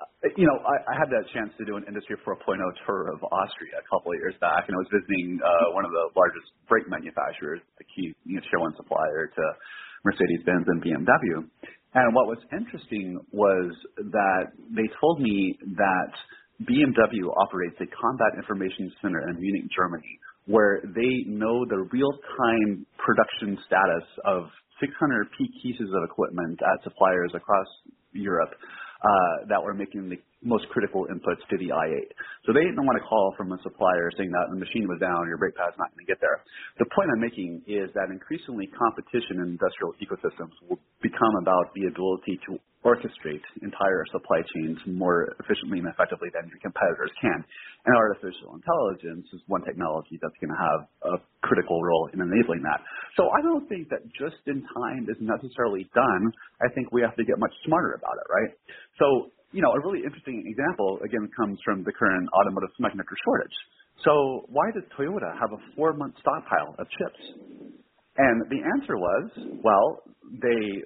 Uh, 0.00 0.30
you 0.36 0.46
know, 0.46 0.58
I, 0.62 0.76
I 0.92 0.94
had 1.00 1.10
that 1.10 1.26
chance 1.34 1.50
to 1.58 1.64
do 1.64 1.76
an 1.76 1.84
Industry 1.88 2.16
4.0 2.26 2.38
tour 2.86 3.10
of 3.12 3.20
Austria 3.24 3.80
a 3.80 3.86
couple 3.90 4.12
of 4.12 4.18
years 4.20 4.36
back, 4.40 4.68
and 4.68 4.74
I 4.76 4.80
was 4.80 4.90
visiting 4.92 5.40
uh, 5.42 5.74
one 5.74 5.84
of 5.84 5.92
the 5.92 6.14
largest 6.14 6.46
brake 6.68 6.88
manufacturers, 6.88 7.60
the 7.78 7.86
key 7.90 8.14
you 8.24 8.38
know, 8.38 8.44
tier 8.46 8.60
one 8.60 8.74
supplier 8.76 9.32
to 9.34 9.44
Mercedes-Benz 10.04 10.64
and 10.66 10.82
BMW. 10.82 11.44
And 11.94 12.14
what 12.14 12.26
was 12.26 12.38
interesting 12.52 13.18
was 13.32 13.72
that 13.96 14.52
they 14.74 14.88
told 15.00 15.20
me 15.20 15.58
that 15.76 16.12
BMW 16.62 17.26
operates 17.36 17.76
a 17.80 17.88
combat 17.90 18.36
information 18.36 18.92
center 19.02 19.28
in 19.28 19.40
Munich, 19.40 19.64
Germany, 19.74 20.18
where 20.46 20.80
they 20.84 21.24
know 21.26 21.64
the 21.66 21.88
real-time 21.90 22.86
production 22.98 23.58
status 23.66 24.06
of 24.24 24.44
600 24.80 25.28
peak 25.36 25.50
pieces 25.62 25.88
of 25.94 26.04
equipment 26.04 26.58
at 26.62 26.82
suppliers 26.84 27.32
across 27.34 27.66
Europe 28.12 28.50
uh, 29.02 29.46
that 29.48 29.62
were 29.62 29.74
making 29.74 30.08
the 30.08 30.16
most 30.42 30.68
critical 30.72 31.06
inputs 31.12 31.44
to 31.52 31.56
the 31.60 31.68
i8. 31.68 32.10
So 32.46 32.52
they 32.56 32.64
didn't 32.64 32.80
want 32.84 32.96
to 32.96 33.04
call 33.04 33.34
from 33.36 33.52
a 33.52 33.58
supplier 33.62 34.08
saying 34.16 34.32
that 34.32 34.48
the 34.48 34.56
machine 34.56 34.88
was 34.88 34.98
down, 35.00 35.28
your 35.28 35.36
brake 35.36 35.56
pad's 35.56 35.76
not 35.76 35.92
going 35.92 36.04
to 36.04 36.08
get 36.08 36.20
there. 36.20 36.40
The 36.80 36.88
point 36.96 37.12
I'm 37.12 37.20
making 37.20 37.62
is 37.68 37.92
that 37.92 38.08
increasingly 38.08 38.68
competition 38.72 39.44
in 39.44 39.56
industrial 39.60 39.92
ecosystems 40.00 40.56
will 40.64 40.80
become 41.04 41.34
about 41.44 41.72
the 41.76 41.92
ability 41.92 42.40
to 42.48 42.56
orchestrate 42.80 43.44
entire 43.60 44.08
supply 44.08 44.40
chains 44.56 44.80
more 44.88 45.36
efficiently 45.36 45.84
and 45.84 45.88
effectively 45.92 46.32
than 46.32 46.48
your 46.48 46.56
competitors 46.64 47.12
can. 47.20 47.44
And 47.84 47.92
artificial 47.92 48.56
intelligence 48.56 49.28
is 49.36 49.40
one 49.48 49.60
technology 49.64 50.16
that's 50.20 50.36
going 50.40 50.52
to 50.52 50.60
have 50.60 50.80
a 51.04 51.14
critical 51.44 51.76
role 51.84 52.08
in 52.12 52.20
enabling 52.24 52.64
that. 52.64 52.80
So 53.16 53.28
I 53.36 53.44
don't 53.44 53.68
think 53.68 53.92
that 53.92 54.00
just 54.16 54.40
in 54.48 54.64
time 54.72 55.04
is 55.12 55.20
necessarily 55.20 55.88
done. 55.92 56.32
I 56.64 56.72
think 56.72 56.92
we 56.92 57.04
have 57.04 57.16
to 57.16 57.24
get 57.24 57.36
much 57.36 57.52
smarter 57.68 58.00
about 58.00 58.16
it, 58.16 58.28
right? 58.32 58.52
So 58.96 59.28
you 59.52 59.62
know, 59.62 59.72
a 59.72 59.80
really 59.80 60.04
interesting 60.04 60.44
example, 60.46 60.98
again, 61.04 61.28
comes 61.36 61.58
from 61.64 61.82
the 61.84 61.92
current 61.92 62.28
automotive 62.32 62.70
semiconductor 62.78 63.16
shortage. 63.24 63.56
So 64.04 64.46
why 64.48 64.70
does 64.72 64.84
Toyota 64.96 65.32
have 65.38 65.52
a 65.52 65.60
four-month 65.76 66.14
stockpile 66.20 66.74
of 66.78 66.86
chips? 66.88 67.22
And 68.16 68.42
the 68.50 68.60
answer 68.78 68.96
was, 68.96 69.30
well, 69.62 70.02
they 70.40 70.84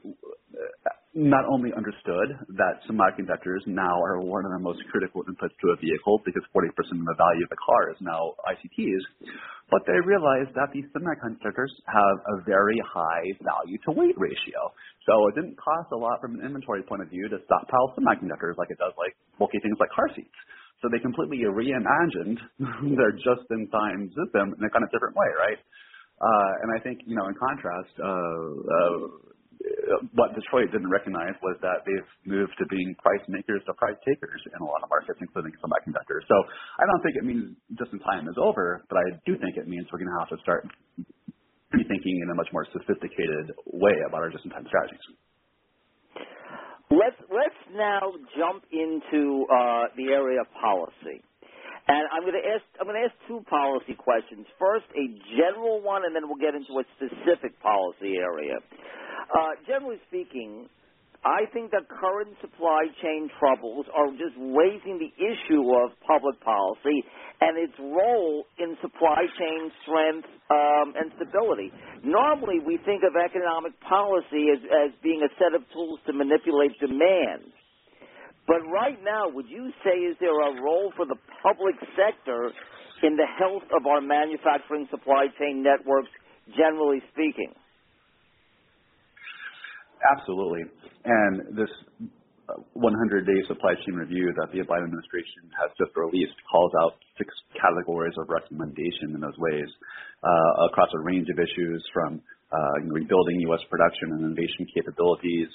not 1.15 1.47
only 1.47 1.71
understood 1.79 2.35
that 2.59 2.83
semiconductors 2.91 3.63
now 3.71 4.03
are 4.03 4.19
one 4.19 4.45
of 4.45 4.51
the 4.51 4.59
most 4.59 4.83
critical 4.91 5.23
inputs 5.31 5.55
to 5.63 5.71
a 5.71 5.77
vehicle 5.79 6.19
because 6.27 6.43
40% 6.51 6.67
of 6.75 7.07
the 7.07 7.15
value 7.15 7.47
of 7.47 7.51
the 7.55 7.63
car 7.63 7.95
is 7.95 7.99
now 8.03 8.35
ICTs, 8.51 9.31
but 9.71 9.87
they 9.87 9.95
realized 10.03 10.51
that 10.59 10.75
these 10.75 10.85
semiconductors 10.91 11.71
have 11.87 12.17
a 12.35 12.43
very 12.43 12.83
high 12.83 13.31
value 13.47 13.79
to 13.87 13.95
weight 13.95 14.19
ratio. 14.19 14.59
So 15.07 15.31
it 15.31 15.39
didn't 15.39 15.55
cost 15.55 15.95
a 15.95 15.97
lot 15.97 16.19
from 16.21 16.35
an 16.35 16.43
inventory 16.43 16.83
point 16.83 17.03
of 17.03 17.09
view 17.09 17.31
to 17.31 17.39
stockpile 17.47 17.95
semiconductors 17.95 18.59
like 18.59 18.75
it 18.75 18.79
does 18.83 18.93
like 18.99 19.15
bulky 19.39 19.63
things 19.63 19.79
like 19.79 19.95
car 19.95 20.11
seats. 20.19 20.35
So 20.83 20.91
they 20.91 20.99
completely 20.99 21.47
reimagined 21.47 22.43
their 22.99 23.15
just-in-time 23.15 24.11
system 24.19 24.51
in 24.59 24.63
a 24.67 24.71
kind 24.71 24.83
of 24.83 24.91
different 24.91 25.15
way, 25.15 25.31
right? 25.39 25.63
Uh, 26.19 26.53
and 26.63 26.69
I 26.75 26.83
think, 26.83 27.07
you 27.07 27.15
know, 27.15 27.27
in 27.31 27.35
contrast, 27.39 27.95
uh, 28.03 28.07
uh, 28.07 29.34
what 30.13 30.35
Detroit 30.37 30.73
didn't 30.73 30.91
recognize 30.91 31.35
was 31.41 31.57
that 31.65 31.85
they've 31.89 32.11
moved 32.29 32.53
to 32.61 32.67
being 32.69 32.95
price 33.01 33.23
makers 33.29 33.63
to 33.67 33.73
price 33.75 33.97
takers 34.05 34.41
in 34.45 34.61
a 34.61 34.67
lot 34.67 34.85
of 34.85 34.89
markets, 34.91 35.19
including 35.21 35.53
semiconductors. 35.61 36.25
So 36.29 36.37
I 36.81 36.85
don't 36.85 37.03
think 37.03 37.17
it 37.17 37.25
means 37.25 37.57
just 37.79 37.93
in 37.93 38.01
time 38.05 38.29
is 38.29 38.37
over, 38.37 38.85
but 38.89 38.97
I 39.01 39.17
do 39.25 39.37
think 39.41 39.57
it 39.57 39.69
means 39.69 39.89
we're 39.93 40.01
going 40.01 40.13
to 40.13 40.21
have 40.21 40.33
to 40.37 40.41
start 40.45 40.69
rethinking 41.73 42.23
in 42.23 42.29
a 42.31 42.37
much 42.37 42.49
more 42.53 42.67
sophisticated 42.73 43.51
way 43.67 43.97
about 44.07 44.23
our 44.23 44.31
just-in-time 44.31 44.67
strategies. 44.69 45.03
Let's 46.93 47.19
let's 47.33 47.61
now 47.75 48.13
jump 48.39 48.63
into 48.71 49.49
uh, 49.51 49.91
the 49.97 50.13
area 50.13 50.45
of 50.45 50.49
policy. 50.61 51.25
And 51.89 52.05
I'm 52.13 52.23
going 52.23 52.39
to 52.39 52.47
ask 52.49 52.65
I'm 52.79 52.87
going 52.87 53.01
to 53.01 53.09
ask 53.09 53.17
two 53.27 53.43
policy 53.51 53.97
questions. 53.97 54.47
First, 54.61 54.87
a 54.95 55.05
general 55.35 55.83
one, 55.83 56.05
and 56.05 56.15
then 56.15 56.29
we'll 56.29 56.41
get 56.41 56.55
into 56.55 56.73
a 56.79 56.85
specific 56.97 57.59
policy 57.61 58.21
area. 58.21 58.61
Uh, 59.33 59.57
generally 59.67 60.01
speaking, 60.09 60.69
I 61.25 61.49
think 61.57 61.73
that 61.73 61.89
current 61.89 62.37
supply 62.45 62.85
chain 63.01 63.31
troubles 63.41 63.87
are 63.97 64.13
just 64.13 64.37
raising 64.37 65.01
the 65.01 65.09
issue 65.17 65.65
of 65.81 65.97
public 66.05 66.37
policy 66.45 67.01
and 67.41 67.57
its 67.57 67.73
role 67.81 68.45
in 68.61 68.77
supply 68.85 69.25
chain 69.41 69.73
strength 69.83 70.29
um, 70.53 70.93
and 71.01 71.09
stability. 71.17 71.73
Normally, 72.05 72.61
we 72.61 72.77
think 72.85 73.03
of 73.09 73.17
economic 73.17 73.73
policy 73.81 74.53
as, 74.53 74.61
as 74.69 74.91
being 75.03 75.25
a 75.25 75.33
set 75.41 75.57
of 75.57 75.65
tools 75.73 75.99
to 76.07 76.13
manipulate 76.13 76.77
demand. 76.79 77.49
But 78.47 78.61
right 78.69 79.01
now, 79.01 79.33
would 79.33 79.49
you 79.49 79.73
say 79.81 79.97
is 80.05 80.17
there 80.21 80.37
a 80.37 80.61
role 80.61 80.93
for 80.97 81.07
the 81.09 81.17
public 81.43 81.75
sector 81.97 82.53
in 83.03 83.17
the 83.17 83.25
health 83.41 83.65
of 83.73 83.87
our 83.89 84.03
manufacturing 84.05 84.87
supply 84.93 85.33
chain 85.41 85.65
networks, 85.65 86.13
generally 86.53 87.01
speaking? 87.17 87.57
Absolutely. 90.05 90.69
And 91.05 91.57
this 91.57 91.73
100-day 92.77 93.41
uh, 93.41 93.49
supply 93.49 93.73
chain 93.85 93.97
review 93.97 94.29
that 94.37 94.53
the 94.53 94.61
Biden 94.69 94.85
administration 94.85 95.49
has 95.57 95.73
just 95.81 95.97
released 95.97 96.37
calls 96.45 96.73
out 96.85 97.01
six 97.17 97.33
categories 97.57 98.13
of 98.21 98.29
recommendation 98.29 99.17
in 99.17 99.21
those 99.21 99.37
ways 99.41 99.69
uh, 100.21 100.69
across 100.69 100.93
a 100.93 101.01
range 101.01 101.29
of 101.33 101.41
issues 101.41 101.81
from 101.93 102.21
uh, 102.53 102.77
rebuilding 102.93 103.41
U.S. 103.49 103.65
production 103.73 104.13
and 104.13 104.29
innovation 104.29 104.69
capabilities 104.77 105.49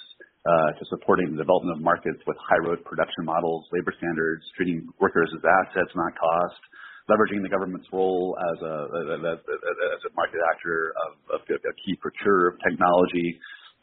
uh, 0.50 0.74
to 0.82 0.84
supporting 0.90 1.30
the 1.32 1.38
development 1.38 1.78
of 1.78 1.82
markets 1.84 2.18
with 2.26 2.38
high 2.42 2.60
road 2.66 2.82
production 2.84 3.22
models, 3.24 3.70
labor 3.70 3.94
standards, 4.02 4.42
treating 4.58 4.90
workers 4.98 5.30
as 5.38 5.44
assets, 5.46 5.94
not 5.94 6.12
cost, 6.18 6.62
leveraging 7.06 7.46
the 7.46 7.50
government's 7.50 7.88
role 7.94 8.34
as 8.34 8.58
a, 8.66 8.74
as 8.98 9.08
a, 9.14 9.32
as 9.38 10.02
a 10.10 10.12
market 10.18 10.42
actor 10.50 10.94
of, 11.06 11.38
of 11.38 11.42
a 11.50 11.74
key 11.86 11.94
procurer 12.02 12.50
of 12.50 12.56
technology, 12.66 13.38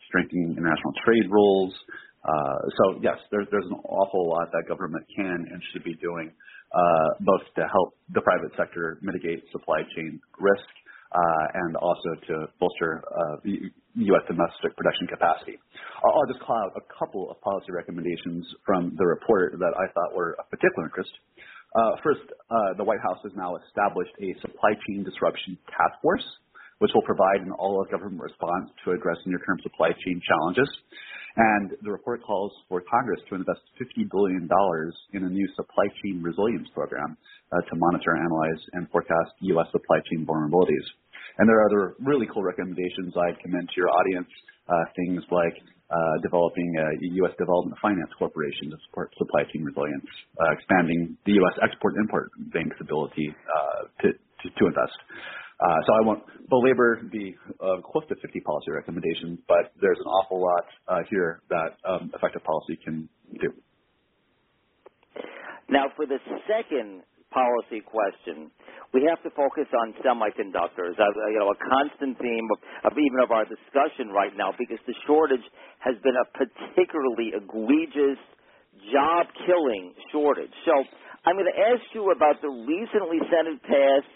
strengthening 0.09 0.57
international 0.57 0.92
trade 1.05 1.27
rules. 1.31 1.75
Uh, 2.27 2.59
so 2.79 3.01
yes, 3.03 3.19
there's 3.31 3.47
there's 3.51 3.66
an 3.71 3.79
awful 3.87 4.29
lot 4.29 4.51
that 4.53 4.66
government 4.69 5.05
can 5.14 5.47
and 5.51 5.62
should 5.73 5.85
be 5.85 5.95
doing, 6.03 6.31
uh, 6.75 7.09
both 7.21 7.42
to 7.55 7.62
help 7.71 7.95
the 8.14 8.21
private 8.23 8.51
sector 8.57 8.99
mitigate 9.03 9.45
supply 9.53 9.83
chain 9.95 10.21
risk 10.40 10.66
uh, 11.12 11.47
and 11.55 11.77
also 11.77 12.11
to 12.27 12.35
bolster 12.59 13.03
uh, 13.07 13.37
U.S. 13.47 14.25
domestic 14.27 14.77
production 14.77 15.07
capacity. 15.07 15.57
I'll, 16.03 16.12
I'll 16.19 16.31
just 16.33 16.42
call 16.45 16.57
out 16.57 16.73
a 16.77 16.85
couple 16.99 17.31
of 17.31 17.40
policy 17.40 17.71
recommendations 17.71 18.45
from 18.64 18.95
the 18.99 19.07
report 19.07 19.55
that 19.59 19.73
I 19.79 19.87
thought 19.95 20.14
were 20.14 20.37
of 20.38 20.51
particular 20.51 20.90
interest. 20.90 21.12
Uh, 21.77 21.92
first, 22.03 22.25
uh, 22.51 22.75
the 22.77 22.85
White 22.85 23.01
House 23.05 23.19
has 23.23 23.33
now 23.37 23.57
established 23.57 24.12
a 24.21 24.33
supply 24.40 24.73
chain 24.88 25.05
disruption 25.05 25.59
task 25.69 26.01
force 26.03 26.25
which 26.79 26.91
will 26.95 27.03
provide 27.03 27.41
an 27.41 27.53
all-of-government 27.53 28.21
response 28.21 28.71
to 28.85 28.93
address 28.93 29.17
near-term 29.27 29.59
supply 29.62 29.91
chain 30.05 30.21
challenges. 30.21 30.69
And 31.37 31.77
the 31.85 31.93
report 31.93 32.25
calls 32.25 32.53
for 32.69 32.81
Congress 32.89 33.21
to 33.29 33.37
invest 33.37 33.61
$50 33.77 34.09
billion 34.09 34.49
in 35.12 35.25
a 35.25 35.29
new 35.29 35.49
supply 35.55 35.85
chain 36.01 36.23
resilience 36.25 36.69
program 36.73 37.17
uh, 37.53 37.61
to 37.61 37.73
monitor, 37.77 38.17
analyze, 38.17 38.62
and 38.73 38.89
forecast 38.91 39.37
U.S. 39.53 39.69
supply 39.71 40.01
chain 40.09 40.25
vulnerabilities. 40.25 40.87
And 41.37 41.45
there 41.49 41.61
are 41.61 41.69
other 41.69 41.95
really 42.01 42.27
cool 42.33 42.43
recommendations 42.43 43.12
I'd 43.12 43.39
commend 43.45 43.69
to 43.69 43.77
your 43.77 43.93
audience, 43.93 44.29
uh, 44.69 44.85
things 44.97 45.21
like 45.29 45.53
uh, 45.93 46.17
developing 46.25 46.73
a 46.81 46.89
U.S. 47.21 47.37
Development 47.39 47.77
Finance 47.85 48.11
Corporation 48.19 48.73
to 48.73 48.77
support 48.89 49.12
supply 49.21 49.45
chain 49.53 49.62
resilience, 49.62 50.09
expanding 50.57 51.17
the 51.29 51.37
U.S. 51.37 51.57
Export-Import 51.62 52.33
Bank's 52.51 52.81
ability 52.81 53.29
to 54.03 54.67
invest. 54.67 54.97
Uh, 55.57 55.81
so 55.87 55.90
I 55.95 56.01
won't 56.05 56.23
belabor 56.51 57.01
the 57.12 57.33
uh, 57.64 57.81
close 57.81 58.05
to 58.09 58.16
50 58.21 58.40
policy 58.40 58.71
recommendations, 58.73 59.40
but 59.49 59.73
there's 59.81 59.97
an 59.99 60.07
awful 60.07 60.40
lot 60.40 60.64
uh, 60.87 61.01
here 61.09 61.40
that 61.49 61.81
um, 61.88 62.12
effective 62.12 62.45
policy 62.45 62.77
can 62.85 63.09
do. 63.40 63.49
Now, 65.69 65.88
for 65.97 66.05
the 66.05 66.21
second 66.45 67.03
policy 67.33 67.81
question, 67.81 68.53
we 68.92 69.09
have 69.09 69.19
to 69.25 69.31
focus 69.33 69.66
on 69.73 69.97
semiconductors. 70.05 70.95
Uh, 71.01 71.09
you 71.33 71.40
know, 71.40 71.51
a 71.51 71.59
constant 71.59 72.21
theme 72.21 72.47
of, 72.53 72.92
of 72.92 72.99
even 72.99 73.19
of 73.25 73.33
our 73.33 73.49
discussion 73.49 74.12
right 74.12 74.37
now, 74.37 74.53
because 74.59 74.79
the 74.87 74.95
shortage 75.09 75.45
has 75.81 75.97
been 76.05 76.14
a 76.21 76.27
particularly 76.37 77.33
egregious, 77.33 78.21
job-killing 78.92 79.95
shortage. 80.12 80.53
So, 80.69 80.85
I'm 81.25 81.35
going 81.35 81.51
to 81.51 81.59
ask 81.59 81.83
you 81.90 82.12
about 82.14 82.38
the 82.38 82.53
recently 82.53 83.19
Senate 83.27 83.59
passed 83.66 84.15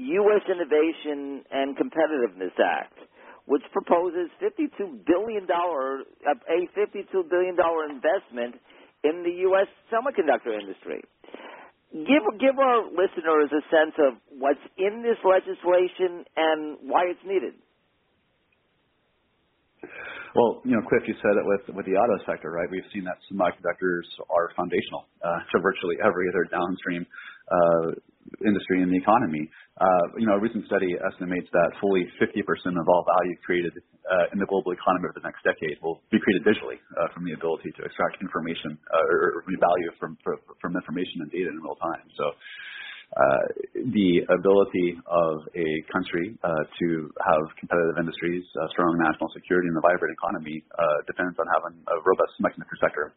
U.S. 0.00 0.42
Innovation 0.48 1.44
and 1.50 1.76
Competitiveness 1.76 2.56
Act, 2.56 2.98
which 3.46 3.62
proposes 3.72 4.30
$52 4.40 5.04
billion, 5.04 5.44
a 5.44 6.58
$52 6.72 7.30
billion 7.30 7.56
investment 7.90 8.56
in 9.04 9.22
the 9.22 9.34
U.S. 9.50 9.68
semiconductor 9.92 10.58
industry. 10.58 11.02
Give, 11.92 12.22
give 12.38 12.56
our 12.58 12.86
listeners 12.86 13.50
a 13.50 13.62
sense 13.66 13.96
of 13.98 14.14
what's 14.38 14.62
in 14.78 15.02
this 15.02 15.18
legislation 15.26 16.24
and 16.36 16.78
why 16.82 17.10
it's 17.10 17.24
needed. 17.26 17.54
Well, 20.34 20.62
you 20.64 20.78
know, 20.78 20.86
Cliff, 20.86 21.02
you 21.08 21.14
said 21.18 21.34
it 21.34 21.42
with 21.42 21.74
with 21.74 21.86
the 21.86 21.98
auto 21.98 22.22
sector, 22.22 22.50
right? 22.54 22.70
We've 22.70 22.86
seen 22.94 23.02
that 23.04 23.18
semiconductors 23.26 24.06
are 24.30 24.54
foundational 24.54 25.10
uh, 25.18 25.42
to 25.50 25.58
virtually 25.58 25.96
every 25.98 26.30
other 26.30 26.46
downstream 26.46 27.02
uh, 27.50 27.98
industry 28.44 28.82
and 28.82 28.92
the 28.92 29.00
economy. 29.00 29.48
Uh, 29.80 30.04
you 30.20 30.26
know, 30.28 30.36
a 30.36 30.42
recent 30.42 30.64
study 30.66 30.92
estimates 31.00 31.48
that 31.52 31.70
fully 31.80 32.04
50% 32.20 32.44
of 32.76 32.84
all 32.88 33.04
value 33.18 33.36
created 33.44 33.72
uh, 34.08 34.32
in 34.32 34.38
the 34.38 34.46
global 34.46 34.72
economy 34.72 35.08
over 35.08 35.16
the 35.16 35.24
next 35.24 35.40
decade 35.40 35.80
will 35.80 36.00
be 36.12 36.20
created 36.20 36.44
digitally 36.44 36.76
uh, 37.00 37.08
from 37.16 37.24
the 37.24 37.32
ability 37.32 37.72
to 37.76 37.82
extract 37.84 38.20
information 38.20 38.76
uh, 38.92 39.40
or, 39.40 39.44
value 39.48 39.90
from 39.98 40.16
from 40.60 40.76
information 40.76 41.20
and 41.20 41.30
data 41.32 41.48
in 41.48 41.58
real 41.60 41.76
time. 41.76 42.04
So 42.16 42.32
uh, 43.10 43.44
the 43.74 44.22
ability 44.30 44.94
of 45.10 45.42
a 45.58 45.68
country 45.90 46.38
uh, 46.46 46.62
to 46.78 47.10
have 47.26 47.42
competitive 47.58 47.98
industries, 47.98 48.46
uh, 48.54 48.70
strong 48.70 48.94
national 49.02 49.26
security, 49.34 49.66
and 49.66 49.74
a 49.74 49.82
vibrant 49.82 50.14
economy 50.14 50.62
uh, 50.78 50.98
depends 51.10 51.34
on 51.42 51.46
having 51.58 51.74
a 51.90 51.96
robust 52.06 52.38
semiconductor 52.38 52.78
sector. 52.78 53.10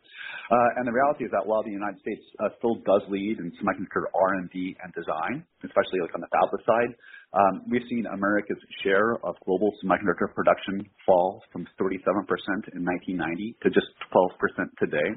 Uh, 0.49 0.77
and 0.81 0.89
the 0.89 0.91
reality 0.91 1.29
is 1.29 1.31
that 1.31 1.45
while 1.45 1.61
the 1.61 1.71
United 1.71 2.01
States 2.01 2.25
uh, 2.41 2.49
still 2.57 2.81
does 2.89 3.05
lead 3.13 3.37
in 3.37 3.53
semiconductor 3.61 4.09
R&D 4.11 4.75
and 4.81 4.89
design, 4.97 5.45
especially 5.61 6.01
like 6.01 6.13
on 6.17 6.21
the 6.25 6.31
fabless 6.33 6.65
side, 6.65 6.91
um, 7.33 7.61
we've 7.69 7.85
seen 7.89 8.05
America's 8.09 8.61
share 8.81 9.17
of 9.21 9.37
global 9.45 9.73
semiconductor 9.85 10.29
production 10.33 10.85
fall 11.05 11.41
from 11.51 11.65
37% 11.77 12.25
in 12.73 12.81
1990 12.81 13.57
to 13.61 13.69
just 13.69 13.89
12% 14.09 14.69
today. 14.77 15.09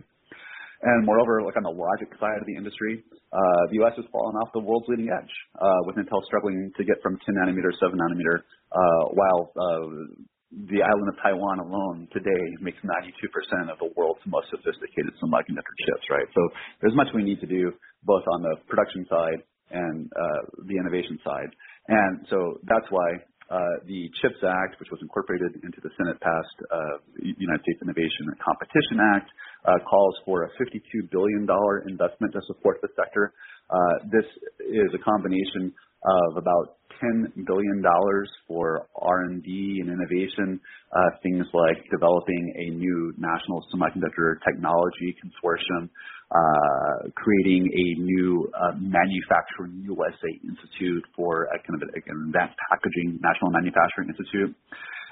And 0.82 1.06
moreover, 1.06 1.42
like 1.42 1.56
on 1.56 1.64
the 1.64 1.72
logic 1.72 2.12
side 2.20 2.36
of 2.40 2.46
the 2.46 2.56
industry, 2.56 3.02
uh, 3.32 3.62
the 3.72 3.80
U.S. 3.84 3.94
has 3.96 4.04
fallen 4.12 4.36
off 4.36 4.52
the 4.52 4.60
world's 4.60 4.86
leading 4.88 5.08
edge, 5.08 5.32
uh, 5.56 5.80
with 5.88 5.96
Intel 5.96 6.24
struggling 6.24 6.70
to 6.76 6.84
get 6.84 7.00
from 7.02 7.18
10 7.24 7.34
nanometer 7.34 7.72
to 7.72 7.78
7 7.80 7.96
nanometer, 7.96 8.44
uh, 8.72 9.04
while 9.16 9.52
uh, 9.56 10.20
the 10.52 10.80
island 10.80 11.08
of 11.08 11.16
Taiwan 11.22 11.58
alone 11.58 12.08
today 12.12 12.44
makes 12.60 12.78
92% 12.84 13.72
of 13.72 13.78
the 13.78 13.90
world's 13.96 14.20
most 14.26 14.46
sophisticated 14.50 15.12
semiconductor 15.20 15.74
chips, 15.84 16.06
right? 16.10 16.28
So 16.34 16.42
there's 16.80 16.94
much 16.94 17.08
we 17.14 17.24
need 17.24 17.40
to 17.40 17.46
do 17.46 17.72
both 18.04 18.22
on 18.32 18.42
the 18.42 18.56
production 18.68 19.04
side 19.10 19.42
and 19.70 20.06
uh, 20.14 20.42
the 20.64 20.76
innovation 20.78 21.18
side. 21.24 21.50
And 21.88 22.26
so 22.30 22.58
that's 22.64 22.86
why 22.90 23.18
uh, 23.50 23.58
the 23.86 24.10
CHIPS 24.20 24.42
Act, 24.42 24.80
which 24.80 24.90
was 24.90 24.98
incorporated 25.02 25.54
into 25.62 25.78
the 25.82 25.90
Senate 25.96 26.18
passed 26.20 26.58
uh, 26.66 26.98
United 27.22 27.62
States 27.62 27.80
Innovation 27.82 28.26
and 28.26 28.36
Competition 28.42 28.98
Act, 29.14 29.28
uh, 29.66 29.78
calls 29.86 30.14
for 30.24 30.44
a 30.44 30.50
$52 30.58 31.10
billion 31.10 31.46
investment 31.86 32.34
to 32.34 32.40
support 32.46 32.82
the 32.82 32.88
sector. 32.98 33.32
Uh, 33.70 34.06
this 34.10 34.26
is 34.66 34.90
a 34.94 35.02
combination 35.02 35.70
of 36.06 36.36
about 36.38 36.78
$10 37.02 37.46
billion 37.46 37.82
for 38.48 38.86
R&D 38.96 39.78
and 39.80 39.90
innovation, 39.90 40.60
uh, 40.92 41.10
things 41.22 41.46
like 41.52 41.82
developing 41.90 42.54
a 42.56 42.70
new 42.76 43.12
national 43.18 43.64
semiconductor 43.72 44.36
technology 44.46 45.16
consortium, 45.22 45.88
uh, 46.30 47.08
creating 47.14 47.68
a 47.70 48.00
new 48.00 48.50
uh, 48.54 48.72
manufacturing 48.78 49.82
USA 49.84 50.30
Institute 50.42 51.04
for 51.14 51.44
a 51.54 51.58
kind 51.62 51.82
of 51.82 51.88
an 51.88 52.28
advanced 52.28 52.56
packaging 52.68 53.18
national 53.22 53.50
manufacturing 53.50 54.08
institute. 54.08 54.54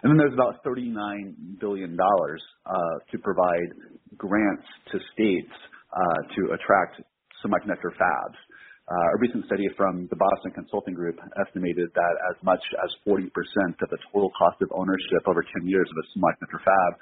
And 0.03 0.11
then 0.11 0.19
there's 0.19 0.35
about 0.35 0.63
$39 0.65 1.61
billion 1.61 1.97
uh, 1.97 2.77
to 3.11 3.19
provide 3.19 3.73
grants 4.19 4.65
to 4.93 4.99
states 5.13 5.53
uh, 5.93 6.35
to 6.37 6.53
attract 6.53 7.01
semiconductor 7.45 7.93
fabs. 7.97 8.37
Uh, 8.85 9.17
a 9.17 9.19
recent 9.19 9.47
study 9.49 9.65
from 9.81 10.05
the 10.13 10.17
Boston 10.17 10.53
Consulting 10.53 10.93
Group 10.93 11.17
estimated 11.41 11.89
that 11.97 12.15
as 12.29 12.37
much 12.45 12.61
as 12.85 12.91
40% 13.09 13.25
of 13.81 13.89
the 13.89 13.97
total 14.13 14.29
cost 14.37 14.61
of 14.61 14.69
ownership 14.77 15.25
over 15.25 15.41
10 15.41 15.65
years 15.65 15.89
of 15.89 15.97
a 15.97 16.05
semiconductor 16.13 16.61
fab 16.61 16.93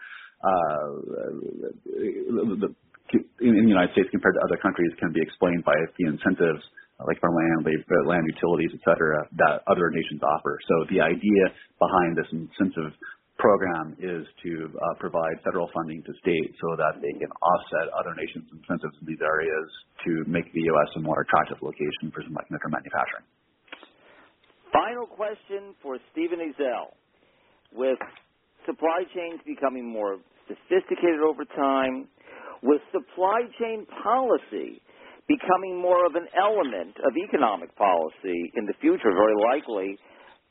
uh, 0.47 0.87
in, 3.43 3.53
in 3.59 3.63
the 3.67 3.75
United 3.75 3.91
States 3.93 4.09
compared 4.15 4.39
to 4.39 4.43
other 4.47 4.59
countries 4.63 4.95
can 5.03 5.11
be 5.11 5.21
explained 5.21 5.65
by 5.67 5.75
the 5.99 6.07
incentives 6.07 6.63
uh, 7.01 7.05
like 7.11 7.19
for 7.19 7.35
land, 7.35 7.67
land 8.07 8.25
utilities, 8.31 8.71
et 8.75 8.83
cetera, 8.87 9.27
that 9.43 9.67
other 9.67 9.91
nations 9.91 10.23
offer. 10.23 10.59
So 10.69 10.87
the 10.87 11.03
idea 11.03 11.43
behind 11.83 12.15
this 12.15 12.31
incentive 12.31 12.95
program 13.43 13.99
is 13.99 14.23
to 14.47 14.71
uh, 14.71 14.95
provide 15.03 15.35
federal 15.43 15.67
funding 15.75 15.99
to 16.07 16.15
states 16.23 16.55
so 16.63 16.79
that 16.79 17.03
they 17.03 17.11
can 17.19 17.29
offset 17.43 17.91
other 17.91 18.15
nations' 18.15 18.47
incentives 18.55 18.95
in 19.03 19.05
these 19.11 19.19
areas 19.19 19.67
to 20.07 20.23
make 20.31 20.47
the 20.55 20.63
U.S. 20.71 20.91
a 20.97 21.03
more 21.03 21.27
attractive 21.27 21.59
location 21.59 22.15
for 22.15 22.23
semiconductor 22.23 22.71
manufacturing. 22.71 23.27
Final 24.71 25.11
question 25.11 25.75
for 25.83 25.99
Stephen 26.15 26.39
Ezell. 26.39 26.95
With 27.75 27.99
supply 28.65 29.03
chains 29.11 29.43
becoming 29.45 29.91
more 29.91 30.23
sophisticated 30.47 31.21
over 31.27 31.45
time, 31.45 32.07
with 32.63 32.81
supply 32.95 33.43
chain 33.59 33.85
policy 34.07 34.79
becoming 35.27 35.81
more 35.81 36.07
of 36.07 36.15
an 36.15 36.27
element 36.39 36.95
of 37.03 37.13
economic 37.19 37.75
policy 37.77 38.53
in 38.55 38.67
the 38.67 38.75
future, 38.81 39.11
very 39.11 39.39
likely, 39.39 39.99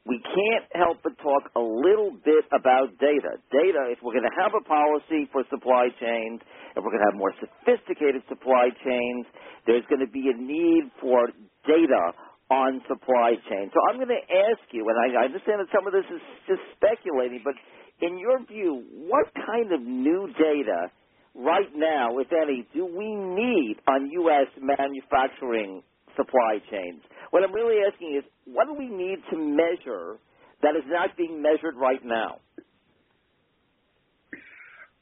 we 0.07 0.17
can't 0.23 0.65
help 0.73 0.99
but 1.03 1.13
talk 1.21 1.51
a 1.55 1.61
little 1.61 2.11
bit 2.25 2.45
about 2.49 2.89
data. 2.97 3.37
Data, 3.53 3.93
if 3.93 3.99
we're 4.01 4.17
going 4.17 4.25
to 4.27 4.37
have 4.41 4.53
a 4.57 4.65
policy 4.65 5.29
for 5.31 5.45
supply 5.53 5.89
chains, 6.01 6.41
if 6.75 6.81
we're 6.81 6.89
going 6.89 7.05
to 7.05 7.09
have 7.13 7.19
more 7.19 7.33
sophisticated 7.37 8.23
supply 8.29 8.73
chains, 8.81 9.25
there's 9.67 9.85
going 9.93 10.01
to 10.01 10.09
be 10.09 10.33
a 10.33 10.37
need 10.37 10.89
for 11.01 11.29
data 11.69 12.17
on 12.49 12.81
supply 12.89 13.37
chain. 13.49 13.69
So 13.69 13.79
I'm 13.89 13.97
going 14.01 14.09
to 14.09 14.25
ask 14.25 14.65
you, 14.73 14.89
and 14.89 14.97
I 14.97 15.21
understand 15.25 15.61
that 15.61 15.69
some 15.69 15.85
of 15.85 15.93
this 15.93 16.07
is 16.09 16.21
just 16.49 16.63
speculating, 16.81 17.45
but 17.45 17.53
in 18.01 18.17
your 18.17 18.41
view, 18.45 18.83
what 19.05 19.29
kind 19.45 19.71
of 19.71 19.81
new 19.85 20.33
data 20.33 20.89
right 21.35 21.69
now, 21.77 22.17
if 22.19 22.27
any, 22.33 22.67
do 22.73 22.85
we 22.89 23.13
need 23.15 23.77
on 23.87 24.09
U.S. 24.25 24.49
manufacturing 24.57 25.83
supply 26.15 26.59
chains? 26.69 27.01
What 27.31 27.43
I'm 27.43 27.53
really 27.53 27.79
asking 27.85 28.17
is, 28.19 28.23
what 28.45 28.67
do 28.67 28.73
we 28.73 28.87
need 28.87 29.19
to 29.31 29.37
measure 29.37 30.19
that 30.61 30.75
is 30.75 30.85
not 30.87 31.15
being 31.17 31.41
measured 31.41 31.75
right 31.75 32.03
now? 32.03 32.39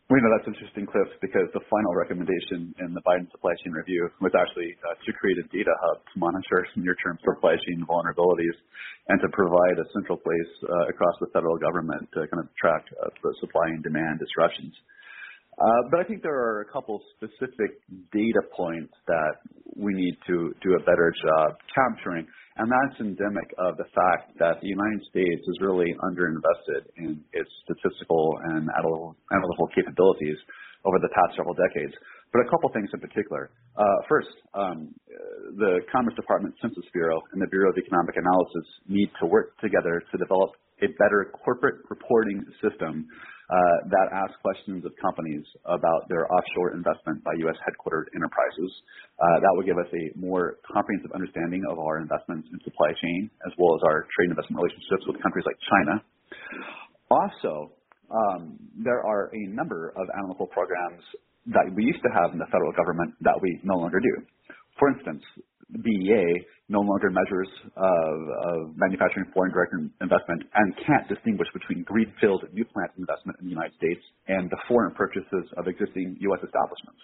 Well, 0.09 0.17
you 0.17 0.25
know, 0.25 0.33
that's 0.41 0.49
interesting, 0.49 0.89
Cliff, 0.89 1.05
because 1.21 1.45
the 1.53 1.61
final 1.69 1.93
recommendation 1.93 2.73
in 2.81 2.97
the 2.97 3.03
Biden 3.05 3.29
supply 3.29 3.53
chain 3.61 3.77
review 3.77 4.09
was 4.17 4.33
actually 4.33 4.73
uh, 4.81 4.97
to 5.05 5.13
create 5.13 5.37
a 5.37 5.45
data 5.53 5.69
hub 5.85 6.01
to 6.01 6.15
monitor 6.17 6.65
near-term 6.81 7.21
supply 7.21 7.53
chain 7.53 7.85
vulnerabilities 7.85 8.57
and 9.13 9.21
to 9.21 9.29
provide 9.29 9.77
a 9.77 9.85
central 9.93 10.17
place 10.17 10.51
uh, 10.65 10.89
across 10.89 11.13
the 11.21 11.29
federal 11.29 11.61
government 11.61 12.09
to 12.17 12.25
kind 12.25 12.41
of 12.41 12.49
track 12.57 12.89
uh, 12.97 13.13
the 13.21 13.37
supply 13.37 13.69
and 13.69 13.85
demand 13.85 14.17
disruptions. 14.17 14.73
Uh, 15.59 15.83
but 15.91 15.99
I 15.99 16.03
think 16.07 16.23
there 16.23 16.39
are 16.39 16.61
a 16.61 16.71
couple 16.71 17.03
specific 17.19 17.83
data 18.15 18.41
points 18.55 18.95
that 19.07 19.43
we 19.75 19.91
need 19.91 20.15
to 20.27 20.55
do 20.63 20.79
a 20.79 20.81
better 20.87 21.11
job 21.19 21.59
capturing, 21.75 22.23
and 22.55 22.71
that's 22.71 22.99
endemic 23.03 23.51
of 23.59 23.75
the 23.75 23.83
fact 23.91 24.39
that 24.39 24.63
the 24.63 24.67
United 24.71 25.03
States 25.11 25.43
is 25.43 25.57
really 25.59 25.91
underinvested 25.99 26.87
in 26.95 27.19
its 27.35 27.51
statistical 27.67 28.39
and 28.55 28.71
analytical 28.71 29.67
capabilities 29.75 30.39
over 30.87 30.95
the 31.03 31.11
past 31.11 31.35
several 31.35 31.55
decades. 31.55 31.91
But 32.31 32.47
a 32.47 32.49
couple 32.49 32.71
things 32.71 32.87
in 32.93 32.99
particular. 33.03 33.51
Uh, 33.75 33.83
first, 34.07 34.31
um, 34.53 34.95
the 35.59 35.81
Commerce 35.91 36.15
Department 36.15 36.55
Census 36.61 36.87
Bureau 36.93 37.19
and 37.33 37.41
the 37.41 37.47
Bureau 37.51 37.71
of 37.71 37.77
Economic 37.77 38.15
Analysis 38.15 38.67
need 38.87 39.11
to 39.19 39.27
work 39.27 39.59
together 39.59 39.99
to 39.99 40.15
develop 40.17 40.55
a 40.79 40.87
better 41.03 41.33
corporate 41.43 41.83
reporting 41.89 42.45
system 42.63 43.07
uh, 43.49 43.89
that 43.89 44.13
asks 44.13 44.37
questions 44.45 44.85
of 44.85 44.93
companies 45.01 45.41
about 45.65 46.05
their 46.05 46.29
offshore 46.29 46.77
investment 46.77 47.17
by 47.25 47.33
U.S. 47.49 47.57
headquartered 47.65 48.05
enterprises. 48.13 48.69
Uh, 49.17 49.41
that 49.41 49.51
would 49.57 49.65
give 49.65 49.81
us 49.81 49.89
a 49.89 50.13
more 50.13 50.61
comprehensive 50.69 51.09
understanding 51.17 51.65
of 51.65 51.81
our 51.81 51.97
investments 51.97 52.45
in 52.53 52.61
supply 52.61 52.93
chain, 53.01 53.29
as 53.49 53.53
well 53.57 53.73
as 53.73 53.81
our 53.81 54.05
trade 54.13 54.29
investment 54.29 54.61
relationships 54.61 55.01
with 55.09 55.17
countries 55.25 55.45
like 55.49 55.57
China. 55.65 55.93
Also, 57.09 57.73
um, 58.13 58.57
there 58.77 59.01
are 59.01 59.33
a 59.33 59.41
number 59.49 59.93
of 59.97 60.05
analytical 60.13 60.45
programs 60.47 61.01
that 61.49 61.65
we 61.73 61.83
used 61.83 62.01
to 62.05 62.11
have 62.13 62.29
in 62.33 62.37
the 62.37 62.49
federal 62.53 62.71
government 62.77 63.17
that 63.21 63.37
we 63.41 63.57
no 63.65 63.81
longer 63.81 63.99
do. 63.99 64.13
For 64.77 64.93
instance, 64.93 65.25
BEA 65.69 66.25
no 66.69 66.81
longer 66.81 67.09
measures 67.09 67.49
uh, 67.77 68.73
manufacturing 68.75 69.25
foreign 69.33 69.51
direct 69.53 69.73
investment 70.01 70.41
and 70.53 70.73
can't 70.85 71.05
distinguish 71.09 71.47
between 71.53 71.83
greenfield 71.83 72.45
new 72.53 72.65
plant 72.65 72.91
investment 72.97 73.37
in 73.41 73.45
the 73.45 73.53
United 73.53 73.73
States 73.77 74.01
and 74.27 74.49
the 74.49 74.57
foreign 74.67 74.93
purchases 74.93 75.45
of 75.57 75.67
existing 75.67 76.17
U.S. 76.29 76.41
establishments. 76.41 77.01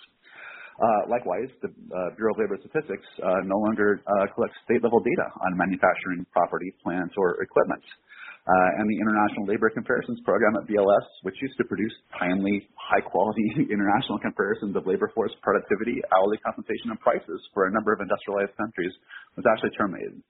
Uh, 0.76 1.08
likewise, 1.08 1.48
the 1.64 1.72
uh, 1.72 2.12
Bureau 2.20 2.36
of 2.36 2.40
Labor 2.40 2.60
Statistics 2.60 3.08
uh, 3.24 3.40
no 3.48 3.56
longer 3.64 4.04
uh, 4.04 4.28
collects 4.36 4.60
state-level 4.68 5.00
data 5.00 5.32
on 5.40 5.56
manufacturing 5.56 6.28
property, 6.36 6.68
plants, 6.84 7.16
or 7.16 7.40
equipment. 7.42 7.80
Uh, 8.46 8.78
and 8.78 8.86
the 8.86 8.98
International 9.02 9.50
Labor 9.50 9.74
Comparisons 9.74 10.22
Program 10.22 10.54
at 10.54 10.70
BLS, 10.70 11.08
which 11.26 11.34
used 11.42 11.58
to 11.58 11.66
produce 11.66 11.94
timely, 12.14 12.70
high-quality 12.78 13.66
international 13.74 14.22
comparisons 14.22 14.78
of 14.78 14.86
labor 14.86 15.10
force 15.18 15.34
productivity, 15.42 15.98
hourly 16.14 16.38
compensation, 16.46 16.94
and 16.94 17.00
prices 17.02 17.42
for 17.58 17.66
a 17.66 17.72
number 17.74 17.90
of 17.90 18.06
industrialized 18.06 18.54
countries, 18.54 18.94
was 19.34 19.50
actually 19.50 19.74
terminated. 19.74 20.22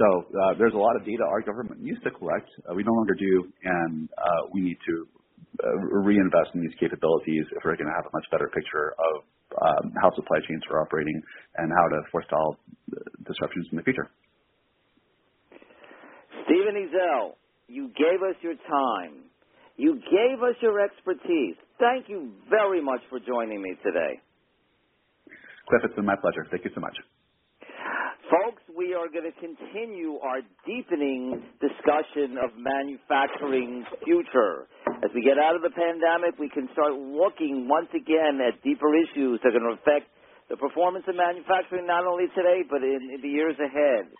So 0.00 0.06
uh, 0.32 0.56
there's 0.56 0.72
a 0.72 0.80
lot 0.80 0.96
of 0.96 1.04
data 1.04 1.28
our 1.28 1.44
government 1.44 1.84
used 1.84 2.00
to 2.08 2.10
collect. 2.10 2.48
Uh, 2.64 2.72
we 2.72 2.88
no 2.88 2.92
longer 2.96 3.12
do, 3.12 3.52
and 3.60 4.08
uh, 4.16 4.48
we 4.56 4.64
need 4.64 4.80
to 4.88 4.94
uh, 5.60 5.76
reinvest 6.08 6.56
in 6.56 6.64
these 6.64 6.76
capabilities 6.80 7.44
if 7.52 7.60
we're 7.68 7.76
going 7.76 7.92
to 7.92 7.98
have 8.00 8.08
a 8.08 8.14
much 8.16 8.24
better 8.32 8.48
picture 8.48 8.96
of 8.96 9.14
um, 9.60 9.92
how 10.00 10.08
supply 10.16 10.40
chains 10.48 10.62
are 10.72 10.80
operating 10.80 11.20
and 11.56 11.68
how 11.68 11.84
to 11.88 11.98
forestall 12.12 12.56
disruptions 13.28 13.68
in 13.72 13.76
the 13.76 13.84
future. 13.84 14.08
Stephen 16.48 16.80
Ezell, 16.80 17.36
you 17.68 17.88
gave 17.94 18.24
us 18.24 18.34
your 18.42 18.56
time. 18.68 19.28
You 19.76 19.94
gave 19.94 20.42
us 20.42 20.56
your 20.60 20.80
expertise. 20.80 21.54
Thank 21.78 22.08
you 22.08 22.32
very 22.50 22.82
much 22.82 23.00
for 23.10 23.20
joining 23.20 23.62
me 23.62 23.76
today. 23.84 24.18
Cliff, 25.68 25.82
it's 25.84 25.94
been 25.94 26.04
my 26.04 26.16
pleasure. 26.16 26.48
Thank 26.50 26.64
you 26.64 26.72
so 26.74 26.80
much. 26.80 26.96
Folks, 28.28 28.60
we 28.76 28.92
are 28.92 29.08
going 29.08 29.24
to 29.24 29.36
continue 29.40 30.20
our 30.20 30.44
deepening 30.68 31.40
discussion 31.64 32.36
of 32.36 32.52
manufacturing's 32.60 33.88
future. 34.04 34.68
As 35.00 35.08
we 35.14 35.24
get 35.24 35.40
out 35.40 35.56
of 35.56 35.62
the 35.64 35.72
pandemic, 35.72 36.36
we 36.36 36.52
can 36.52 36.68
start 36.76 36.92
looking 36.92 37.68
once 37.68 37.88
again 37.96 38.40
at 38.44 38.60
deeper 38.60 38.92
issues 38.92 39.40
that 39.40 39.52
are 39.52 39.56
going 39.56 39.72
to 39.72 39.80
affect 39.80 40.12
the 40.52 40.56
performance 40.60 41.04
of 41.08 41.16
manufacturing 41.16 41.88
not 41.88 42.04
only 42.04 42.28
today, 42.36 42.64
but 42.68 42.84
in, 42.84 43.16
in 43.16 43.20
the 43.24 43.32
years 43.32 43.56
ahead. 43.60 44.12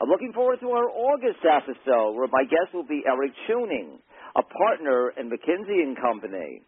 I'm 0.00 0.08
looking 0.08 0.32
forward 0.32 0.60
to 0.60 0.70
our 0.70 0.88
August 0.88 1.44
episode 1.44 2.16
where 2.16 2.28
my 2.32 2.44
guest 2.44 2.72
will 2.72 2.86
be 2.86 3.02
Eric 3.06 3.32
Chewning, 3.46 4.00
a 4.34 4.42
partner 4.42 5.12
in 5.20 5.28
McKinsey 5.28 5.82
and 5.84 5.96
Company. 6.00 6.62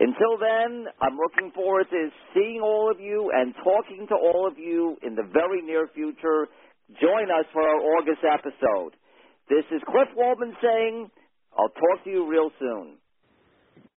Until 0.00 0.38
then, 0.38 0.86
I'm 1.02 1.18
looking 1.18 1.52
forward 1.52 1.86
to 1.90 2.08
seeing 2.32 2.60
all 2.62 2.90
of 2.90 3.00
you 3.00 3.30
and 3.34 3.54
talking 3.62 4.06
to 4.08 4.14
all 4.14 4.46
of 4.48 4.58
you 4.58 4.96
in 5.02 5.14
the 5.14 5.28
very 5.32 5.60
near 5.60 5.88
future. 5.94 6.48
Join 7.00 7.28
us 7.28 7.44
for 7.52 7.60
our 7.62 7.80
August 7.98 8.24
episode. 8.24 8.96
This 9.50 9.64
is 9.70 9.82
Cliff 9.84 10.08
Waldman 10.16 10.56
saying, 10.62 11.10
I'll 11.58 11.68
talk 11.68 12.04
to 12.04 12.10
you 12.10 12.30
real 12.30 12.50
soon. 12.58 12.96